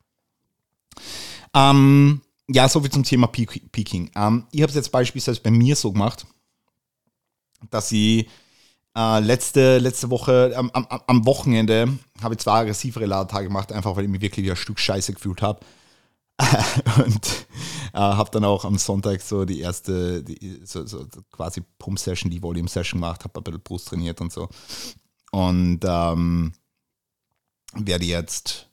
Ähm, 1.54 2.22
ja, 2.48 2.68
soviel 2.70 2.92
zum 2.92 3.04
Thema 3.04 3.28
Peaking. 3.28 4.12
Ähm, 4.16 4.48
ich 4.52 4.62
habe 4.62 4.70
es 4.70 4.76
jetzt 4.76 4.92
beispielsweise 4.92 5.42
bei 5.42 5.52
mir 5.52 5.76
so 5.76 5.92
gemacht, 5.92 6.26
dass 7.70 7.92
ich 7.92 8.30
äh, 8.96 9.20
letzte, 9.20 9.80
letzte 9.80 10.10
Woche, 10.10 10.54
am, 10.56 10.70
am, 10.72 10.88
am 11.08 11.26
Wochenende, 11.26 11.98
habe 12.22 12.36
ich 12.36 12.40
zwei 12.40 12.60
aggressivere 12.62 13.06
Ladetage 13.06 13.48
gemacht, 13.48 13.72
einfach 13.72 13.96
weil 13.96 14.06
ich 14.06 14.10
mich 14.10 14.22
wirklich 14.22 14.46
wie 14.46 14.52
ein 14.52 14.56
Stück 14.56 14.80
Scheiße 14.80 15.14
gefühlt 15.14 15.42
habe. 15.42 15.60
und 17.06 17.48
äh, 17.94 18.00
habe 18.00 18.32
dann 18.32 18.44
auch 18.44 18.66
am 18.66 18.78
Sonntag 18.78 19.22
so 19.22 19.46
die 19.46 19.60
erste, 19.60 20.24
die, 20.24 20.62
so, 20.64 20.86
so 20.86 21.08
quasi 21.32 21.62
Pump-Session, 21.78 22.32
die 22.32 22.42
Volume-Session 22.42 23.00
gemacht, 23.00 23.24
habe 23.24 23.40
ein 23.40 23.44
bisschen 23.44 23.62
Brust 23.62 23.88
trainiert 23.90 24.20
und 24.20 24.32
so. 24.34 24.50
Und 25.32 25.80
ähm, 25.84 26.54
werde 27.74 28.06
jetzt, 28.06 28.70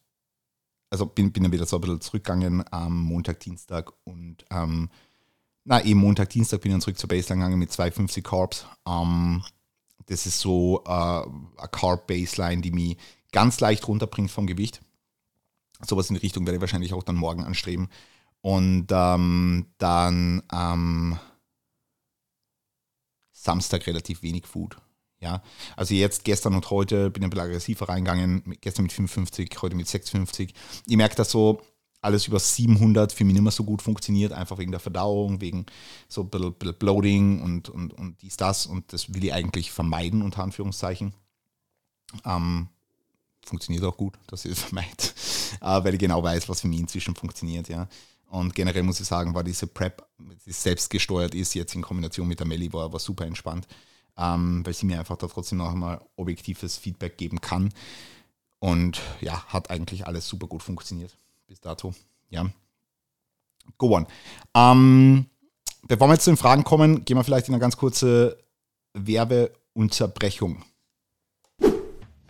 also 0.90 1.06
bin, 1.06 1.32
bin 1.32 1.44
dann 1.44 1.52
wieder 1.52 1.66
so 1.66 1.76
ein 1.76 1.80
bisschen 1.82 2.00
zurückgegangen 2.00 2.64
am 2.70 2.98
Montag, 3.02 3.40
Dienstag 3.40 3.92
und 4.04 4.44
ähm, 4.50 4.90
na, 5.64 5.84
eben 5.84 6.00
Montag, 6.00 6.30
Dienstag 6.30 6.62
bin 6.62 6.72
ich 6.72 6.74
dann 6.74 6.80
zurück 6.80 6.98
zur 6.98 7.08
Baseline 7.08 7.42
gegangen 7.42 7.58
mit 7.58 7.70
250 7.70 8.24
Corps. 8.24 8.66
Ähm, 8.86 9.42
das 10.10 10.26
ist 10.26 10.40
so 10.40 10.82
äh, 10.86 10.90
eine 10.90 11.68
Carb-Baseline, 11.70 12.62
die 12.62 12.72
mich 12.72 12.96
ganz 13.30 13.60
leicht 13.60 13.86
runterbringt 13.86 14.30
vom 14.30 14.48
Gewicht. 14.48 14.80
Sowas 15.86 16.10
in 16.10 16.16
die 16.16 16.20
Richtung 16.20 16.44
werde 16.46 16.56
ich 16.56 16.60
wahrscheinlich 16.60 16.92
auch 16.92 17.04
dann 17.04 17.14
morgen 17.14 17.44
anstreben. 17.44 17.88
Und 18.40 18.88
ähm, 18.90 19.66
dann 19.78 20.42
am 20.48 21.12
ähm, 21.12 21.18
Samstag 23.30 23.86
relativ 23.86 24.22
wenig 24.22 24.46
Food. 24.46 24.78
Ja, 25.20 25.42
also 25.76 25.94
jetzt 25.94 26.24
gestern 26.24 26.54
und 26.54 26.70
heute 26.70 27.10
bin 27.10 27.22
ich 27.22 27.26
ein 27.26 27.30
bisschen 27.30 27.46
aggressiver 27.46 27.88
reingegangen. 27.88 28.56
Gestern 28.60 28.84
mit 28.84 28.92
55, 28.92 29.50
heute 29.62 29.76
mit 29.76 29.86
650. 29.86 30.54
Ich 30.88 30.96
merke 30.96 31.14
das 31.14 31.30
so, 31.30 31.62
alles 32.02 32.26
über 32.26 32.38
700 32.38 33.12
für 33.12 33.24
mich 33.24 33.34
nicht 33.34 33.42
mehr 33.42 33.52
so 33.52 33.64
gut 33.64 33.82
funktioniert, 33.82 34.32
einfach 34.32 34.58
wegen 34.58 34.70
der 34.70 34.80
Verdauung, 34.80 35.40
wegen 35.40 35.66
so 36.08 36.22
ein 36.22 36.30
bisschen, 36.30 36.74
Bloating 36.78 37.42
und, 37.42 37.68
und, 37.68 37.92
und 37.92 38.20
dies, 38.22 38.36
das. 38.36 38.66
Und 38.66 38.92
das 38.92 39.12
will 39.12 39.24
ich 39.24 39.32
eigentlich 39.32 39.70
vermeiden, 39.70 40.22
unter 40.22 40.42
Anführungszeichen. 40.42 41.14
Ähm, 42.24 42.68
funktioniert 43.44 43.84
auch 43.84 43.96
gut, 43.96 44.18
dass 44.26 44.44
ich 44.44 44.52
es 44.52 44.60
vermeide, 44.64 44.88
äh, 45.60 45.84
weil 45.84 45.94
ich 45.94 46.00
genau 46.00 46.22
weiß, 46.22 46.48
was 46.48 46.62
für 46.62 46.68
mich 46.68 46.80
inzwischen 46.80 47.14
funktioniert, 47.14 47.68
ja. 47.68 47.88
Und 48.28 48.54
generell 48.54 48.84
muss 48.84 49.00
ich 49.00 49.08
sagen, 49.08 49.34
war 49.34 49.42
diese 49.42 49.66
Prep, 49.66 50.06
die 50.46 50.52
selbst 50.52 50.88
gesteuert 50.88 51.34
ist, 51.34 51.54
jetzt 51.54 51.74
in 51.74 51.82
Kombination 51.82 52.28
mit 52.28 52.38
der 52.38 52.46
Melli, 52.46 52.72
war, 52.72 52.92
war 52.92 53.00
super 53.00 53.26
entspannt, 53.26 53.66
ähm, 54.16 54.64
weil 54.64 54.72
sie 54.72 54.86
mir 54.86 55.00
einfach 55.00 55.16
da 55.16 55.26
trotzdem 55.26 55.58
noch 55.58 55.72
einmal 55.72 56.00
objektives 56.14 56.78
Feedback 56.78 57.18
geben 57.18 57.40
kann. 57.40 57.74
Und 58.60 59.00
ja, 59.20 59.44
hat 59.46 59.70
eigentlich 59.70 60.06
alles 60.06 60.28
super 60.28 60.46
gut 60.46 60.62
funktioniert 60.62 61.18
bis 61.50 61.60
dato. 61.60 61.92
Ja. 62.30 62.48
Go 63.76 63.96
on. 63.96 64.06
Ähm, 64.54 65.26
bevor 65.82 66.08
wir 66.08 66.14
jetzt 66.14 66.24
zu 66.24 66.30
den 66.30 66.36
Fragen 66.36 66.62
kommen, 66.62 67.04
gehen 67.04 67.16
wir 67.16 67.24
vielleicht 67.24 67.48
in 67.48 67.54
eine 67.54 67.60
ganz 67.60 67.76
kurze 67.76 68.38
Werbeunterbrechung. 68.94 70.64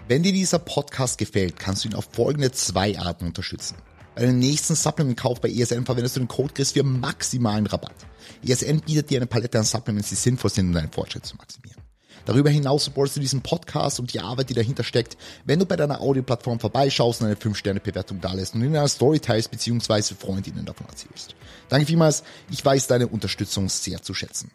Wenn 0.08 0.22
dir 0.22 0.32
dieser 0.32 0.58
Podcast 0.58 1.18
gefällt, 1.18 1.58
kannst 1.58 1.84
du 1.84 1.88
ihn 1.88 1.94
auf 1.94 2.08
folgende 2.10 2.50
zwei 2.50 2.98
Arten 2.98 3.26
unterstützen. 3.26 3.76
Bei 4.14 4.22
deinem 4.22 4.38
nächsten 4.38 4.74
Supplement-Kauf 4.74 5.40
bei 5.40 5.50
ESN 5.50 5.84
verwendest 5.84 6.16
du 6.16 6.20
den 6.20 6.28
Code 6.28 6.54
Chris 6.54 6.72
für 6.72 6.82
maximalen 6.82 7.66
Rabatt. 7.66 7.94
ESN 8.42 8.80
bietet 8.80 9.10
dir 9.10 9.18
eine 9.18 9.26
Palette 9.26 9.58
an 9.58 9.64
Supplements, 9.64 10.08
die 10.08 10.14
sinnvoll 10.14 10.50
sind, 10.50 10.68
um 10.68 10.72
deinen 10.72 10.90
Fortschritt 10.90 11.26
zu 11.26 11.36
maximieren. 11.36 11.79
Darüber 12.24 12.50
hinaus 12.50 12.84
supportest 12.84 13.16
du 13.16 13.20
diesen 13.20 13.42
Podcast 13.42 14.00
und 14.00 14.12
die 14.12 14.20
Arbeit, 14.20 14.50
die 14.50 14.54
dahinter 14.54 14.84
steckt, 14.84 15.16
wenn 15.44 15.58
du 15.58 15.66
bei 15.66 15.76
deiner 15.76 16.00
Audioplattform 16.00 16.60
vorbeischaust 16.60 17.20
und 17.20 17.26
eine 17.26 17.36
5-Sterne-Bewertung 17.36 18.20
dalässt 18.20 18.54
und 18.54 18.62
in 18.62 18.76
einer 18.76 18.88
Story 18.88 19.20
teilst 19.20 19.50
bzw. 19.50 20.14
Freundinnen 20.14 20.64
davon 20.64 20.86
erzählst. 20.88 21.34
Danke 21.68 21.86
vielmals, 21.86 22.22
ich 22.50 22.64
weiß 22.64 22.86
deine 22.86 23.08
Unterstützung 23.08 23.68
sehr 23.68 24.02
zu 24.02 24.14
schätzen. 24.14 24.50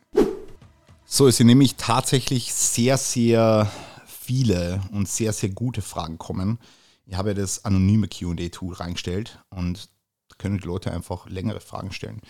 So, 1.05 1.27
es 1.27 1.37
sind 1.37 1.47
nämlich 1.47 1.75
tatsächlich 1.75 2.53
sehr, 2.53 2.97
sehr 2.97 3.71
viele 4.07 4.81
und 4.91 5.07
sehr, 5.07 5.33
sehr 5.33 5.49
gute 5.49 5.81
Fragen 5.81 6.17
kommen. 6.17 6.59
Ich 7.05 7.15
habe 7.15 7.29
ja 7.29 7.33
das 7.35 7.63
anonyme 7.63 8.07
QA-Tool 8.07 8.73
reingestellt 8.73 9.39
und 9.49 9.89
können 10.37 10.57
die 10.57 10.67
Leute 10.67 10.91
einfach 10.91 11.29
längere 11.29 11.59
Fragen 11.59 11.91
stellen. 11.91 12.21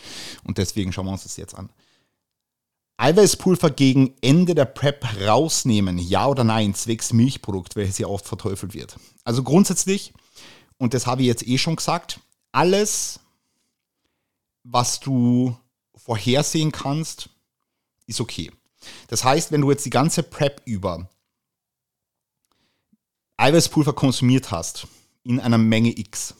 Und 0.43 0.57
deswegen 0.57 0.91
schauen 0.91 1.05
wir 1.05 1.13
uns 1.13 1.23
das 1.23 1.37
jetzt 1.37 1.55
an. 1.55 1.69
Eiweißpulver 2.97 3.71
gegen 3.71 4.15
Ende 4.21 4.55
der 4.55 4.65
Prep 4.65 5.05
rausnehmen, 5.25 5.97
ja 5.97 6.27
oder 6.27 6.43
nein, 6.43 6.73
zwecks 6.73 7.11
Milchprodukt, 7.11 7.75
welches 7.75 7.97
ja 7.97 8.07
oft 8.07 8.25
verteufelt 8.25 8.73
wird. 8.73 8.95
Also 9.23 9.43
grundsätzlich, 9.43 10.13
und 10.77 10.93
das 10.93 11.05
habe 11.05 11.21
ich 11.21 11.27
jetzt 11.27 11.45
eh 11.45 11.57
schon 11.57 11.75
gesagt, 11.75 12.19
alles, 12.51 13.19
was 14.63 14.99
du 14.99 15.57
vorhersehen 15.95 16.71
kannst, 16.71 17.29
ist 18.07 18.21
okay. 18.21 18.51
Das 19.07 19.23
heißt, 19.23 19.51
wenn 19.51 19.61
du 19.61 19.71
jetzt 19.71 19.85
die 19.85 19.89
ganze 19.89 20.23
Prep 20.23 20.61
über 20.65 21.09
Eiweißpulver 23.37 23.93
konsumiert 23.93 24.51
hast 24.51 24.87
in 25.23 25.39
einer 25.39 25.57
Menge 25.57 25.97
X, 25.97 26.35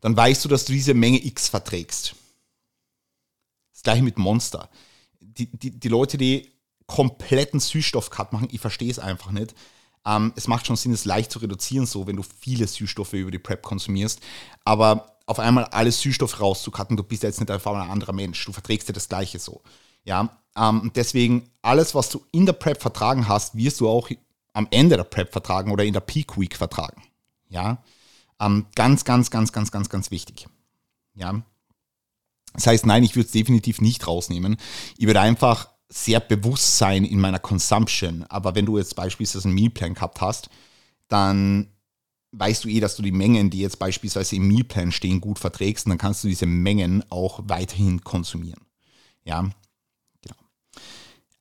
dann 0.00 0.16
weißt 0.16 0.44
du, 0.44 0.48
dass 0.48 0.66
du 0.66 0.72
diese 0.72 0.94
Menge 0.94 1.24
X 1.24 1.48
verträgst. 1.48 2.14
Das 3.72 3.82
gleiche 3.82 4.02
mit 4.02 4.18
Monster. 4.18 4.68
Die, 5.38 5.50
die, 5.50 5.88
Leute, 5.88 6.18
die 6.18 6.52
kompletten 6.86 7.60
Süßstoff-Cut 7.60 8.32
machen, 8.32 8.48
ich 8.50 8.60
verstehe 8.60 8.90
es 8.90 8.98
einfach 8.98 9.30
nicht. 9.30 9.54
Ähm, 10.06 10.32
es 10.36 10.46
macht 10.46 10.66
schon 10.66 10.76
Sinn, 10.76 10.92
es 10.92 11.04
leicht 11.04 11.32
zu 11.32 11.40
reduzieren, 11.40 11.86
so 11.86 12.06
wenn 12.06 12.16
du 12.16 12.22
viele 12.22 12.66
Süßstoffe 12.66 13.14
über 13.14 13.30
die 13.30 13.38
Prep 13.38 13.62
konsumierst. 13.62 14.20
Aber 14.64 15.18
auf 15.26 15.40
einmal 15.40 15.64
alle 15.64 15.90
Süßstoffe 15.90 16.40
rauszucutten, 16.40 16.96
du 16.96 17.02
bist 17.02 17.24
ja 17.24 17.28
jetzt 17.28 17.40
nicht 17.40 17.50
einfach 17.50 17.74
ein 17.74 17.90
anderer 17.90 18.12
Mensch. 18.12 18.44
Du 18.44 18.52
verträgst 18.52 18.88
ja 18.88 18.94
das 18.94 19.08
Gleiche 19.08 19.38
so. 19.38 19.62
Ja, 20.04 20.38
ähm, 20.56 20.92
deswegen 20.94 21.50
alles, 21.62 21.94
was 21.94 22.08
du 22.08 22.24
in 22.30 22.46
der 22.46 22.52
Prep 22.52 22.80
vertragen 22.80 23.28
hast, 23.28 23.56
wirst 23.56 23.80
du 23.80 23.88
auch 23.88 24.08
am 24.52 24.68
Ende 24.70 24.96
der 24.96 25.04
Prep 25.04 25.32
vertragen 25.32 25.72
oder 25.72 25.84
in 25.84 25.92
der 25.92 26.00
Peak 26.00 26.38
Week 26.38 26.56
vertragen. 26.56 27.02
Ja, 27.48 27.82
ähm, 28.40 28.66
ganz, 28.76 29.04
ganz, 29.04 29.30
ganz, 29.30 29.52
ganz, 29.52 29.72
ganz, 29.72 29.88
ganz 29.88 30.10
wichtig. 30.12 30.46
Ja, 31.14 31.42
das 32.56 32.66
heißt, 32.66 32.86
nein, 32.86 33.04
ich 33.04 33.14
würde 33.14 33.26
es 33.26 33.32
definitiv 33.32 33.80
nicht 33.80 34.06
rausnehmen. 34.06 34.56
Ich 34.98 35.06
würde 35.06 35.20
einfach 35.20 35.68
sehr 35.88 36.20
bewusst 36.20 36.78
sein 36.78 37.04
in 37.04 37.20
meiner 37.20 37.38
Consumption. 37.38 38.24
Aber 38.28 38.54
wenn 38.54 38.66
du 38.66 38.76
jetzt 38.76 38.96
beispielsweise 38.96 39.48
einen 39.48 39.54
Mealplan 39.54 39.94
gehabt 39.94 40.20
hast, 40.20 40.50
dann 41.08 41.68
weißt 42.32 42.64
du 42.64 42.68
eh, 42.68 42.80
dass 42.80 42.96
du 42.96 43.02
die 43.02 43.12
Mengen, 43.12 43.50
die 43.50 43.60
jetzt 43.60 43.78
beispielsweise 43.78 44.36
im 44.36 44.48
Mealplan 44.48 44.90
stehen, 44.90 45.20
gut 45.20 45.38
verträgst 45.38 45.86
und 45.86 45.90
dann 45.90 45.98
kannst 45.98 46.24
du 46.24 46.28
diese 46.28 46.46
Mengen 46.46 47.04
auch 47.10 47.40
weiterhin 47.46 48.02
konsumieren. 48.02 48.60
Ja, 49.24 49.50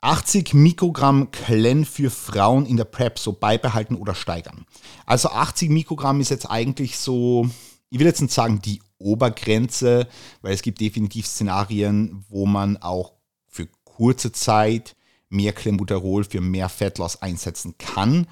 80 0.05 0.53
Mikrogramm 0.53 1.31
Clen 1.31 1.83
für 1.83 2.11
Frauen 2.11 2.67
in 2.67 2.77
der 2.77 2.83
Prep 2.83 3.17
so 3.17 3.33
beibehalten 3.33 3.95
oder 3.95 4.13
steigern. 4.13 4.67
Also 5.07 5.29
80 5.29 5.71
Mikrogramm 5.71 6.21
ist 6.21 6.29
jetzt 6.29 6.47
eigentlich 6.47 6.99
so, 6.99 7.49
ich 7.89 7.97
will 7.97 8.05
jetzt 8.05 8.21
nicht 8.21 8.31
sagen 8.31 8.61
die 8.63 8.81
Obergrenze, 8.97 10.07
weil 10.41 10.53
es 10.53 10.61
gibt 10.61 10.81
definitiv 10.81 11.25
Szenarien, 11.25 12.23
wo 12.29 12.45
man 12.45 12.77
auch 12.77 13.13
für 13.47 13.67
kurze 13.83 14.31
Zeit 14.31 14.95
mehr 15.29 15.53
Clenbuterol 15.53 16.23
für 16.23 16.41
mehr 16.41 16.69
Fettloss 16.69 17.21
einsetzen 17.21 17.75
kann. 17.77 18.27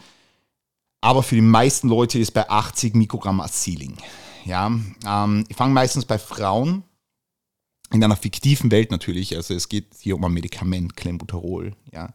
Aber 1.01 1.21
für 1.21 1.35
die 1.35 1.41
meisten 1.41 1.89
Leute 1.89 2.19
ist 2.19 2.31
bei 2.31 2.49
80 2.49 2.95
Mikrogramm 2.95 3.41
als 3.41 3.63
Ceiling. 3.63 3.97
Ja, 4.45 4.71
ähm, 5.05 5.45
ich 5.47 5.55
fange 5.55 5.73
meistens 5.73 6.05
bei 6.05 6.17
Frauen 6.17 6.83
in 7.91 8.03
einer 8.03 8.15
fiktiven 8.15 8.71
Welt 8.71 8.91
natürlich, 8.91 9.35
also 9.35 9.53
es 9.53 9.69
geht 9.69 9.93
hier 9.99 10.15
um 10.15 10.25
ein 10.25 10.33
Medikament, 10.33 10.95
Clenbuterol, 10.95 11.75
ja. 11.91 12.13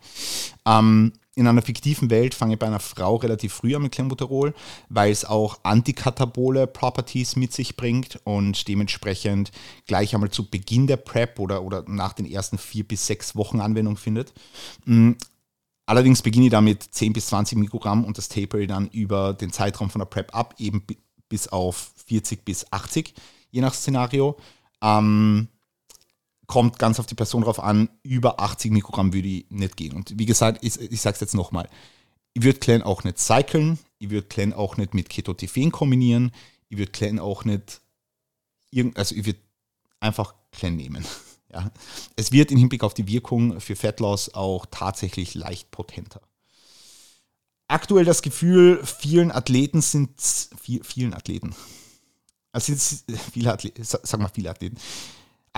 Ähm, 0.66 1.12
in 1.38 1.46
einer 1.46 1.62
fiktiven 1.62 2.11
Welt 2.11 2.35
fange 2.35 2.55
ich 2.55 2.59
bei 2.59 2.66
einer 2.66 2.81
Frau 2.81 3.14
relativ 3.14 3.53
früh 3.53 3.77
an 3.77 3.83
mit 3.83 3.92
Clenbuterol, 3.92 4.55
weil 4.88 5.12
es 5.12 5.24
auch 5.24 5.61
antikatabole 5.62 6.66
Properties 6.66 7.37
mit 7.37 7.53
sich 7.53 7.77
bringt 7.77 8.18
und 8.24 8.66
dementsprechend 8.66 9.53
gleich 9.87 10.14
einmal 10.14 10.31
zu 10.31 10.51
Beginn 10.51 10.88
der 10.88 10.96
Prep 10.96 11.38
oder, 11.38 11.62
oder 11.62 11.85
nach 11.87 12.12
den 12.12 12.27
ersten 12.27 12.59
vier 12.59 12.83
bis 12.83 13.07
sechs 13.07 13.37
Wochen 13.37 13.61
Anwendung 13.61 13.96
findet. 13.96 14.33
Mm, 14.85 15.12
allerdings 15.87 16.22
beginne 16.22 16.46
ich 16.46 16.51
damit 16.51 16.83
10 16.83 17.12
bis 17.12 17.27
20 17.27 17.57
Mikrogramm 17.57 18.05
und 18.05 18.18
das 18.18 18.29
taper 18.29 18.59
ich 18.59 18.66
dann 18.66 18.88
über 18.88 19.33
den 19.33 19.53
Zeitraum 19.53 19.90
von 19.90 20.01
der 20.01 20.07
Prep 20.07 20.35
ab, 20.35 20.57
eben 20.59 20.83
bis 21.29 21.46
auf 21.46 21.92
40 22.07 22.44
bis 22.44 22.72
80, 22.72 23.14
je 23.53 23.61
nach 23.61 23.74
Szenario. 23.74 24.37
Ähm, 24.83 25.46
kommt 26.48 26.78
ganz 26.78 26.98
auf 26.98 27.06
die 27.06 27.14
Person 27.14 27.42
drauf 27.42 27.61
an, 27.62 27.90
über 28.02 28.40
80 28.40 28.72
Mikrogramm 28.72 29.12
würde 29.12 29.28
ich 29.28 29.46
nicht 29.50 29.76
gehen. 29.76 29.92
Und 29.94 30.18
wie 30.18 30.26
gesagt, 30.26 30.64
ich, 30.64 30.80
ich 30.80 31.00
sage 31.00 31.14
es 31.14 31.20
jetzt 31.20 31.34
nochmal, 31.34 31.68
ich 32.32 32.42
würde 32.42 32.58
Clan 32.58 32.82
auch 32.82 33.04
nicht 33.04 33.18
cyclen, 33.18 33.78
ich 33.98 34.11
würde 34.11 34.26
Clan 34.26 34.54
auch 34.54 34.78
nicht 34.78 34.94
mit 34.94 35.11
Ketotifen 35.11 35.70
kombinieren, 35.70 36.32
ich 36.70 36.78
würde 36.78 36.90
Clan 36.90 37.18
auch 37.18 37.44
nicht, 37.44 37.82
also 38.94 39.14
ich 39.14 39.26
würde 39.26 39.38
einfach 40.00 40.34
Clan 40.50 40.74
nehmen. 40.74 41.06
Ja. 41.50 41.72
Es 42.14 42.30
wird 42.30 42.50
im 42.50 42.58
Hinblick 42.58 42.84
auf 42.84 42.92
die 42.92 43.08
Wirkung 43.08 43.58
für 43.58 43.74
Fettloss 43.74 44.34
auch 44.34 44.66
tatsächlich 44.70 45.34
leicht 45.34 45.70
potenter. 45.70 46.20
Aktuell 47.68 48.04
das 48.04 48.20
Gefühl, 48.20 48.84
vielen 48.84 49.32
Athleten 49.32 49.80
sind, 49.80 50.11
vielen 50.61 51.14
Athleten, 51.14 51.54
also 52.52 52.74
viele 53.32 53.50
Athleten, 53.50 53.82
sag 53.82 54.20
mal 54.20 54.28
viele 54.28 54.50
Athleten, 54.50 54.76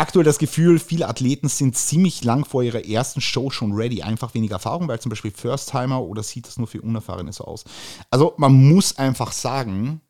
aktuell 0.00 0.24
das 0.24 0.38
Gefühl, 0.38 0.78
viele 0.78 1.08
Athleten 1.08 1.48
sind 1.48 1.76
ziemlich 1.76 2.24
lang 2.24 2.44
vor 2.44 2.62
ihrer 2.62 2.84
ersten 2.84 3.20
Show 3.20 3.50
schon 3.50 3.72
ready. 3.72 4.02
Einfach 4.02 4.34
weniger 4.34 4.54
Erfahrung, 4.54 4.88
weil 4.88 5.00
zum 5.00 5.10
Beispiel 5.10 5.30
First-Timer 5.30 6.02
oder 6.02 6.22
sieht 6.22 6.46
das 6.46 6.56
nur 6.56 6.66
für 6.66 6.80
Unerfahrene 6.80 7.32
so 7.32 7.44
aus. 7.44 7.64
Also 8.10 8.34
man 8.38 8.52
muss 8.52 8.98
einfach 8.98 9.32
sagen, 9.32 10.00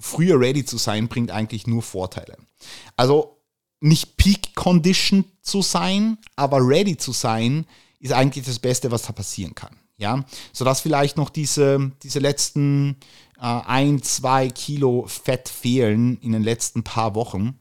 früher 0.00 0.40
ready 0.40 0.64
zu 0.64 0.76
sein, 0.76 1.08
bringt 1.08 1.30
eigentlich 1.30 1.66
nur 1.66 1.82
Vorteile. 1.82 2.36
Also 2.96 3.40
nicht 3.80 4.16
Peak 4.16 4.54
Condition 4.54 5.24
zu 5.40 5.62
sein, 5.62 6.18
aber 6.34 6.58
ready 6.58 6.96
zu 6.96 7.12
sein, 7.12 7.66
ist 8.00 8.12
eigentlich 8.12 8.44
das 8.44 8.58
Beste, 8.58 8.90
was 8.90 9.02
da 9.02 9.12
passieren 9.12 9.54
kann. 9.54 9.76
Ja, 9.98 10.24
sodass 10.52 10.82
vielleicht 10.82 11.16
noch 11.16 11.30
diese, 11.30 11.92
diese 12.02 12.18
letzten 12.18 12.96
äh, 13.38 13.40
ein, 13.40 14.02
zwei 14.02 14.50
Kilo 14.50 15.06
Fett 15.06 15.48
fehlen 15.48 16.18
in 16.20 16.32
den 16.32 16.42
letzten 16.42 16.84
paar 16.84 17.14
Wochen 17.14 17.58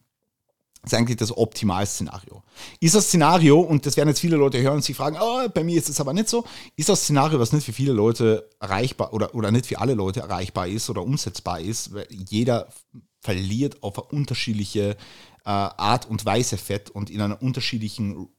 das 0.85 0.93
ist 0.93 0.99
eigentlich 0.99 1.17
das 1.17 1.35
Optimalszenario. 1.35 2.43
Ist 2.79 2.95
das 2.95 3.07
Szenario, 3.07 3.59
und 3.59 3.85
das 3.85 3.97
werden 3.97 4.09
jetzt 4.09 4.19
viele 4.19 4.37
Leute 4.37 4.61
hören 4.61 4.75
und 4.75 4.83
sich 4.83 4.95
fragen, 4.95 5.17
oh, 5.19 5.49
bei 5.53 5.63
mir 5.63 5.77
ist 5.77 5.89
es 5.89 5.99
aber 5.99 6.13
nicht 6.13 6.29
so, 6.29 6.45
ist 6.75 6.89
das 6.89 7.01
Szenario, 7.03 7.39
was 7.39 7.51
nicht 7.53 7.65
für 7.65 7.73
viele 7.73 7.91
Leute 7.91 8.49
erreichbar 8.59 9.13
oder, 9.13 9.33
oder 9.33 9.51
nicht 9.51 9.65
für 9.65 9.79
alle 9.79 9.95
Leute 9.95 10.21
erreichbar 10.21 10.67
ist 10.67 10.89
oder 10.89 11.01
umsetzbar 11.01 11.59
ist, 11.59 11.93
weil 11.93 12.07
jeder 12.09 12.67
verliert 13.21 13.81
auf 13.81 13.97
eine 13.97 14.19
unterschiedliche 14.19 14.91
äh, 14.91 15.49
Art 15.49 16.07
und 16.07 16.23
Weise 16.25 16.57
Fett 16.57 16.91
und 16.91 17.09
in 17.09 17.21
einer 17.21 17.41
unterschiedlichen 17.41 18.29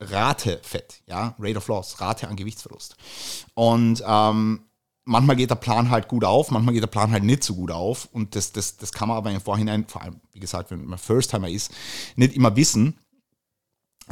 Rate 0.00 0.60
Fett, 0.62 1.02
ja, 1.06 1.34
Rate 1.38 1.56
of 1.56 1.68
Loss, 1.68 2.00
Rate 2.00 2.28
an 2.28 2.36
Gewichtsverlust. 2.36 2.96
Und 3.54 4.02
ähm, 4.06 4.65
manchmal 5.06 5.36
geht 5.36 5.50
der 5.50 5.54
Plan 5.54 5.90
halt 5.90 6.08
gut 6.08 6.24
auf, 6.24 6.50
manchmal 6.50 6.74
geht 6.74 6.82
der 6.82 6.88
Plan 6.88 7.10
halt 7.10 7.24
nicht 7.24 7.42
so 7.42 7.54
gut 7.54 7.70
auf. 7.70 8.08
Und 8.12 8.34
das, 8.34 8.52
das, 8.52 8.76
das 8.76 8.92
kann 8.92 9.08
man 9.08 9.16
aber 9.16 9.30
im 9.30 9.40
Vorhinein, 9.40 9.86
vor 9.86 10.02
allem, 10.02 10.20
wie 10.32 10.40
gesagt, 10.40 10.70
wenn 10.70 10.84
man 10.84 10.98
First-Timer 10.98 11.48
ist, 11.48 11.72
nicht 12.16 12.34
immer 12.34 12.54
wissen. 12.56 12.98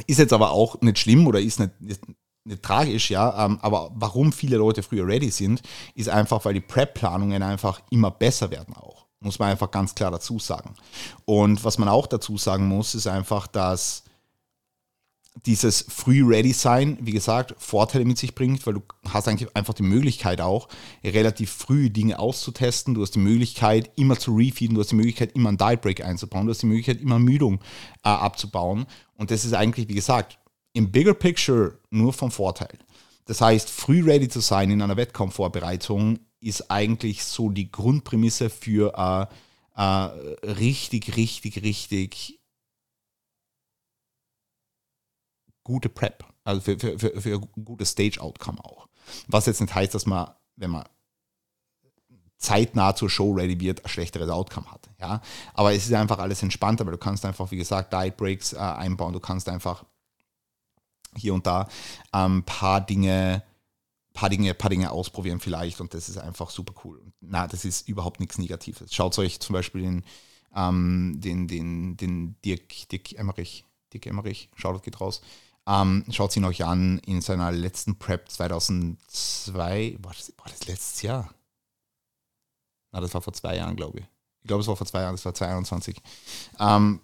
Ist 0.07 0.19
jetzt 0.19 0.33
aber 0.33 0.51
auch 0.51 0.81
nicht 0.81 0.99
schlimm 0.99 1.27
oder 1.27 1.39
ist 1.39 1.59
nicht, 1.59 1.79
nicht, 1.79 2.01
nicht 2.45 2.63
tragisch, 2.63 3.11
ja. 3.11 3.45
Ähm, 3.45 3.59
aber 3.61 3.91
warum 3.93 4.33
viele 4.33 4.57
Leute 4.57 4.83
früher 4.83 5.07
ready 5.07 5.29
sind, 5.29 5.61
ist 5.93 6.09
einfach, 6.09 6.43
weil 6.45 6.53
die 6.53 6.61
Prep-Planungen 6.61 7.43
einfach 7.43 7.81
immer 7.91 8.11
besser 8.11 8.49
werden 8.51 8.75
auch. 8.75 9.05
Muss 9.19 9.39
man 9.39 9.49
einfach 9.49 9.71
ganz 9.71 9.95
klar 9.95 10.11
dazu 10.11 10.39
sagen. 10.39 10.75
Und 11.25 11.63
was 11.63 11.77
man 11.77 11.89
auch 11.89 12.07
dazu 12.07 12.37
sagen 12.37 12.67
muss, 12.67 12.95
ist 12.95 13.07
einfach, 13.07 13.47
dass 13.47 14.03
dieses 15.45 15.85
Free-Ready-Sein, 15.89 16.97
wie 17.01 17.11
gesagt, 17.11 17.55
Vorteile 17.57 18.05
mit 18.05 18.17
sich 18.17 18.35
bringt, 18.35 18.65
weil 18.65 18.75
du 18.75 18.81
hast 19.07 19.27
eigentlich 19.27 19.53
einfach 19.55 19.73
die 19.73 19.83
Möglichkeit 19.83 20.39
auch, 20.41 20.69
relativ 21.03 21.51
früh 21.51 21.89
Dinge 21.89 22.19
auszutesten. 22.19 22.93
Du 22.93 23.01
hast 23.01 23.15
die 23.15 23.19
Möglichkeit, 23.19 23.91
immer 23.95 24.17
zu 24.17 24.33
refeeden, 24.35 24.75
du 24.75 24.81
hast 24.81 24.91
die 24.91 24.95
Möglichkeit, 24.95 25.33
immer 25.33 25.49
einen 25.49 25.57
Diet 25.57 25.81
Break 25.81 26.03
einzubauen, 26.03 26.45
du 26.45 26.51
hast 26.51 26.61
die 26.61 26.67
Möglichkeit, 26.67 27.01
immer 27.01 27.19
Müdung 27.19 27.59
äh, 28.03 28.09
abzubauen. 28.09 28.85
Und 29.15 29.29
das 29.29 29.45
ist 29.45 29.53
eigentlich, 29.53 29.89
wie 29.89 29.95
gesagt, 29.95 30.39
im 30.73 30.91
Bigger 30.91 31.13
Picture 31.13 31.79
nur 31.89 32.13
vom 32.13 32.31
Vorteil. 32.31 32.77
Das 33.25 33.41
heißt, 33.41 33.69
früh 33.69 34.03
ready 34.03 34.29
zu 34.29 34.39
sein 34.39 34.71
in 34.71 34.81
einer 34.81 34.97
Wettkampfvorbereitung 34.97 36.19
ist 36.39 36.69
eigentlich 36.69 37.23
so 37.23 37.49
die 37.49 37.71
Grundprämisse 37.71 38.49
für 38.49 38.93
äh, 39.75 39.81
äh, 39.81 39.81
richtig, 40.45 41.17
richtig, 41.17 41.63
richtig 41.63 42.39
gute 45.65 45.89
Prep, 45.89 46.23
also 46.45 46.61
für, 46.61 46.79
für, 46.79 46.97
für, 46.97 47.21
für 47.21 47.35
ein 47.35 47.65
gutes 47.65 47.89
Stage-Outcome 47.89 48.63
auch. 48.63 48.87
Was 49.27 49.47
jetzt 49.47 49.59
nicht 49.59 49.75
heißt, 49.75 49.93
dass 49.93 50.05
man, 50.05 50.29
wenn 50.55 50.71
man 50.71 50.85
zeitnah 52.37 52.95
zur 52.95 53.09
Show 53.09 53.33
ready 53.33 53.59
wird, 53.59 53.83
ein 53.83 53.89
schlechteres 53.89 54.29
Outcome 54.29 54.71
hat. 54.71 54.89
Ja? 54.99 55.21
Aber 55.53 55.73
es 55.73 55.85
ist 55.85 55.93
einfach 55.93 56.19
alles 56.19 56.43
entspannter, 56.43 56.85
weil 56.85 56.93
du 56.93 56.97
kannst 56.97 57.25
einfach, 57.25 57.49
wie 57.51 57.57
gesagt, 57.57 57.91
Diet 57.91 58.15
Breaks 58.15 58.53
äh, 58.53 58.57
einbauen, 58.57 59.13
du 59.13 59.19
kannst 59.19 59.49
einfach 59.49 59.83
hier 61.15 61.33
und 61.33 61.47
da 61.47 61.67
ein 62.11 62.31
ähm, 62.31 62.43
paar 62.43 62.81
Dinge, 62.81 63.43
paar 64.13 64.29
Dinge, 64.29 64.53
paar 64.53 64.69
Dinge 64.69 64.91
ausprobieren 64.91 65.39
vielleicht 65.39 65.81
und 65.81 65.93
das 65.93 66.09
ist 66.09 66.17
einfach 66.17 66.49
super 66.49 66.73
cool. 66.83 67.01
Na, 67.21 67.47
das 67.47 67.65
ist 67.65 67.87
überhaupt 67.87 68.19
nichts 68.19 68.37
Negatives. 68.37 68.93
Schaut 68.93 69.17
euch 69.17 69.39
zum 69.39 69.53
Beispiel 69.53 69.81
den, 69.81 70.03
ähm, 70.55 71.13
den, 71.17 71.47
den, 71.47 71.97
den 71.97 72.35
Dirk, 72.43 72.89
Dirk 72.89 73.13
Emmerich, 73.13 73.65
Dirk 73.93 74.05
Emmerich, 74.05 74.49
schaut, 74.55 74.83
geht 74.83 74.99
raus. 74.99 75.21
Ähm, 75.67 76.05
schaut 76.11 76.35
ihn 76.37 76.45
euch 76.45 76.63
an 76.63 76.99
in 76.99 77.21
seiner 77.21 77.51
letzten 77.51 77.97
Prep 77.97 78.29
2002. 78.29 79.97
War 80.01 80.13
das, 80.13 80.33
war 80.37 80.45
das 80.49 80.67
letztes 80.67 81.01
Jahr? 81.01 81.33
Na, 82.91 83.01
das 83.01 83.13
war 83.13 83.21
vor 83.21 83.33
zwei 83.33 83.57
Jahren, 83.57 83.75
glaube 83.75 83.99
ich. 83.99 84.05
Ich 84.41 84.47
glaube, 84.47 84.61
es 84.61 84.67
war 84.67 84.75
vor 84.75 84.85
zwei 84.85 85.01
Jahren, 85.01 85.15
das 85.15 85.25
war 85.25 85.33
2021. 85.33 85.97
Ähm, 86.59 87.01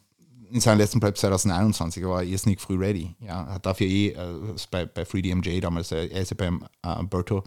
in 0.52 0.60
seiner 0.60 0.78
letzten 0.78 1.00
Prep 1.00 1.18
2021 1.18 2.04
war 2.06 2.24
er 2.24 2.38
Sneak 2.38 2.62
früh 2.62 2.78
ready. 2.78 3.16
Ja, 3.20 3.48
hat 3.48 3.66
dafür 3.66 3.88
eh 3.88 4.10
äh, 4.10 4.56
bei, 4.70 4.86
bei 4.86 5.06
FreeDMJ 5.06 5.60
damals, 5.60 5.92
äh, 5.92 6.08
er 6.08 6.22
ist 6.22 6.32
ja 6.32 6.38
beim 6.38 6.66
äh, 6.84 7.04
Berto, 7.04 7.44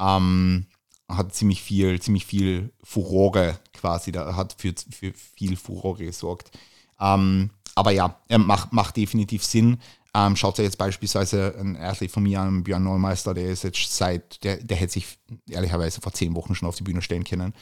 ähm, 0.00 0.66
hat 1.08 1.34
ziemlich 1.34 1.62
viel, 1.62 2.00
ziemlich 2.00 2.24
viel 2.24 2.72
Furore 2.82 3.58
quasi, 3.72 4.12
da 4.12 4.36
hat 4.36 4.54
für, 4.58 4.74
für 4.90 5.12
viel 5.12 5.56
Furore 5.56 6.04
gesorgt. 6.04 6.50
Ähm, 6.98 7.50
aber 7.76 7.92
ja, 7.92 8.18
macht, 8.38 8.72
macht 8.72 8.96
definitiv 8.96 9.44
Sinn. 9.44 9.78
Ähm, 10.14 10.34
schaut 10.34 10.58
euch 10.58 10.64
jetzt 10.64 10.78
beispielsweise 10.78 11.54
ein 11.60 11.76
Athlet 11.76 12.10
von 12.10 12.22
mir 12.22 12.40
an, 12.40 12.64
Björn 12.64 12.82
Neumeister, 12.82 13.34
der 13.34 13.50
ist 13.50 13.64
jetzt 13.64 13.94
seit, 13.94 14.42
der, 14.42 14.56
der 14.56 14.76
hätte 14.78 14.94
sich 14.94 15.18
ehrlicherweise 15.48 16.00
vor 16.00 16.12
zehn 16.12 16.34
Wochen 16.34 16.54
schon 16.54 16.66
auf 16.66 16.76
die 16.76 16.84
Bühne 16.84 17.02
stellen 17.02 17.24
können. 17.24 17.52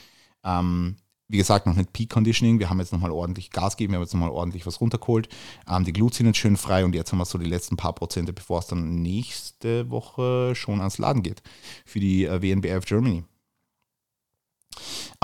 Ähm, 0.44 0.96
wie 1.26 1.38
gesagt, 1.38 1.66
noch 1.66 1.74
nicht 1.74 1.92
Peak 1.92 2.10
Conditioning. 2.10 2.60
Wir 2.60 2.70
haben 2.70 2.78
jetzt 2.78 2.92
nochmal 2.92 3.10
ordentlich 3.10 3.50
Gas 3.50 3.76
gegeben, 3.76 3.92
wir 3.92 3.96
haben 3.96 4.04
jetzt 4.04 4.14
nochmal 4.14 4.30
ordentlich 4.30 4.66
was 4.66 4.80
runtergeholt. 4.80 5.28
Ähm, 5.68 5.84
die 5.84 5.92
Glut 5.92 6.14
sind 6.14 6.26
jetzt 6.26 6.38
schön 6.38 6.56
frei 6.56 6.84
und 6.84 6.94
jetzt 6.94 7.10
haben 7.10 7.18
wir 7.18 7.24
so 7.24 7.38
die 7.38 7.46
letzten 7.46 7.76
paar 7.76 7.94
Prozente, 7.94 8.32
bevor 8.32 8.60
es 8.60 8.68
dann 8.68 9.02
nächste 9.02 9.90
Woche 9.90 10.54
schon 10.54 10.78
ans 10.78 10.98
Laden 10.98 11.24
geht 11.24 11.42
für 11.84 11.98
die 11.98 12.24
äh, 12.24 12.40
WNBF 12.40 12.84
Germany. 12.84 13.24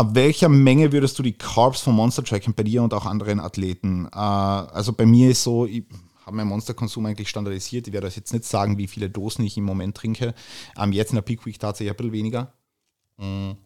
Ab 0.01 0.15
welcher 0.15 0.49
Menge 0.49 0.93
würdest 0.93 1.19
du 1.19 1.23
die 1.23 1.35
Carbs 1.35 1.83
vom 1.83 1.95
Monster 1.95 2.25
tracken 2.25 2.55
bei 2.55 2.63
dir 2.63 2.83
und 2.83 2.95
auch 2.95 3.05
anderen 3.05 3.39
Athleten? 3.39 4.07
Äh, 4.07 4.17
also 4.17 4.95
bei 4.95 5.05
mir 5.05 5.29
ist 5.29 5.43
so, 5.43 5.67
ich 5.67 5.85
habe 6.25 6.37
meinen 6.37 6.49
Monsterkonsum 6.49 7.05
eigentlich 7.05 7.29
standardisiert. 7.29 7.87
Ich 7.87 7.93
werde 7.93 8.07
euch 8.07 8.17
jetzt 8.17 8.33
nicht 8.33 8.47
sagen, 8.47 8.79
wie 8.79 8.87
viele 8.87 9.11
Dosen 9.11 9.45
ich 9.45 9.59
im 9.59 9.65
Moment 9.65 9.95
trinke. 9.95 10.35
Ähm, 10.79 10.93
jetzt 10.93 11.11
in 11.11 11.17
der 11.17 11.23
Peak 11.23 11.45
Week 11.45 11.61
tatsächlich 11.61 11.91
ein 11.91 11.97
bisschen 11.99 12.13
weniger. 12.13 12.51
Mhm. 13.19 13.59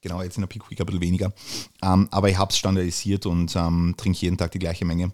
Genau, 0.00 0.22
jetzt 0.22 0.38
in 0.38 0.40
der 0.40 0.48
Peak 0.48 0.70
Week 0.70 0.80
ein 0.80 0.86
bisschen 0.86 1.02
weniger. 1.02 1.34
Ähm, 1.82 2.08
aber 2.10 2.30
ich 2.30 2.38
habe 2.38 2.50
es 2.50 2.56
standardisiert 2.56 3.26
und 3.26 3.54
ähm, 3.56 3.92
trinke 3.98 4.20
jeden 4.20 4.38
Tag 4.38 4.52
die 4.52 4.58
gleiche 4.58 4.86
Menge. 4.86 5.12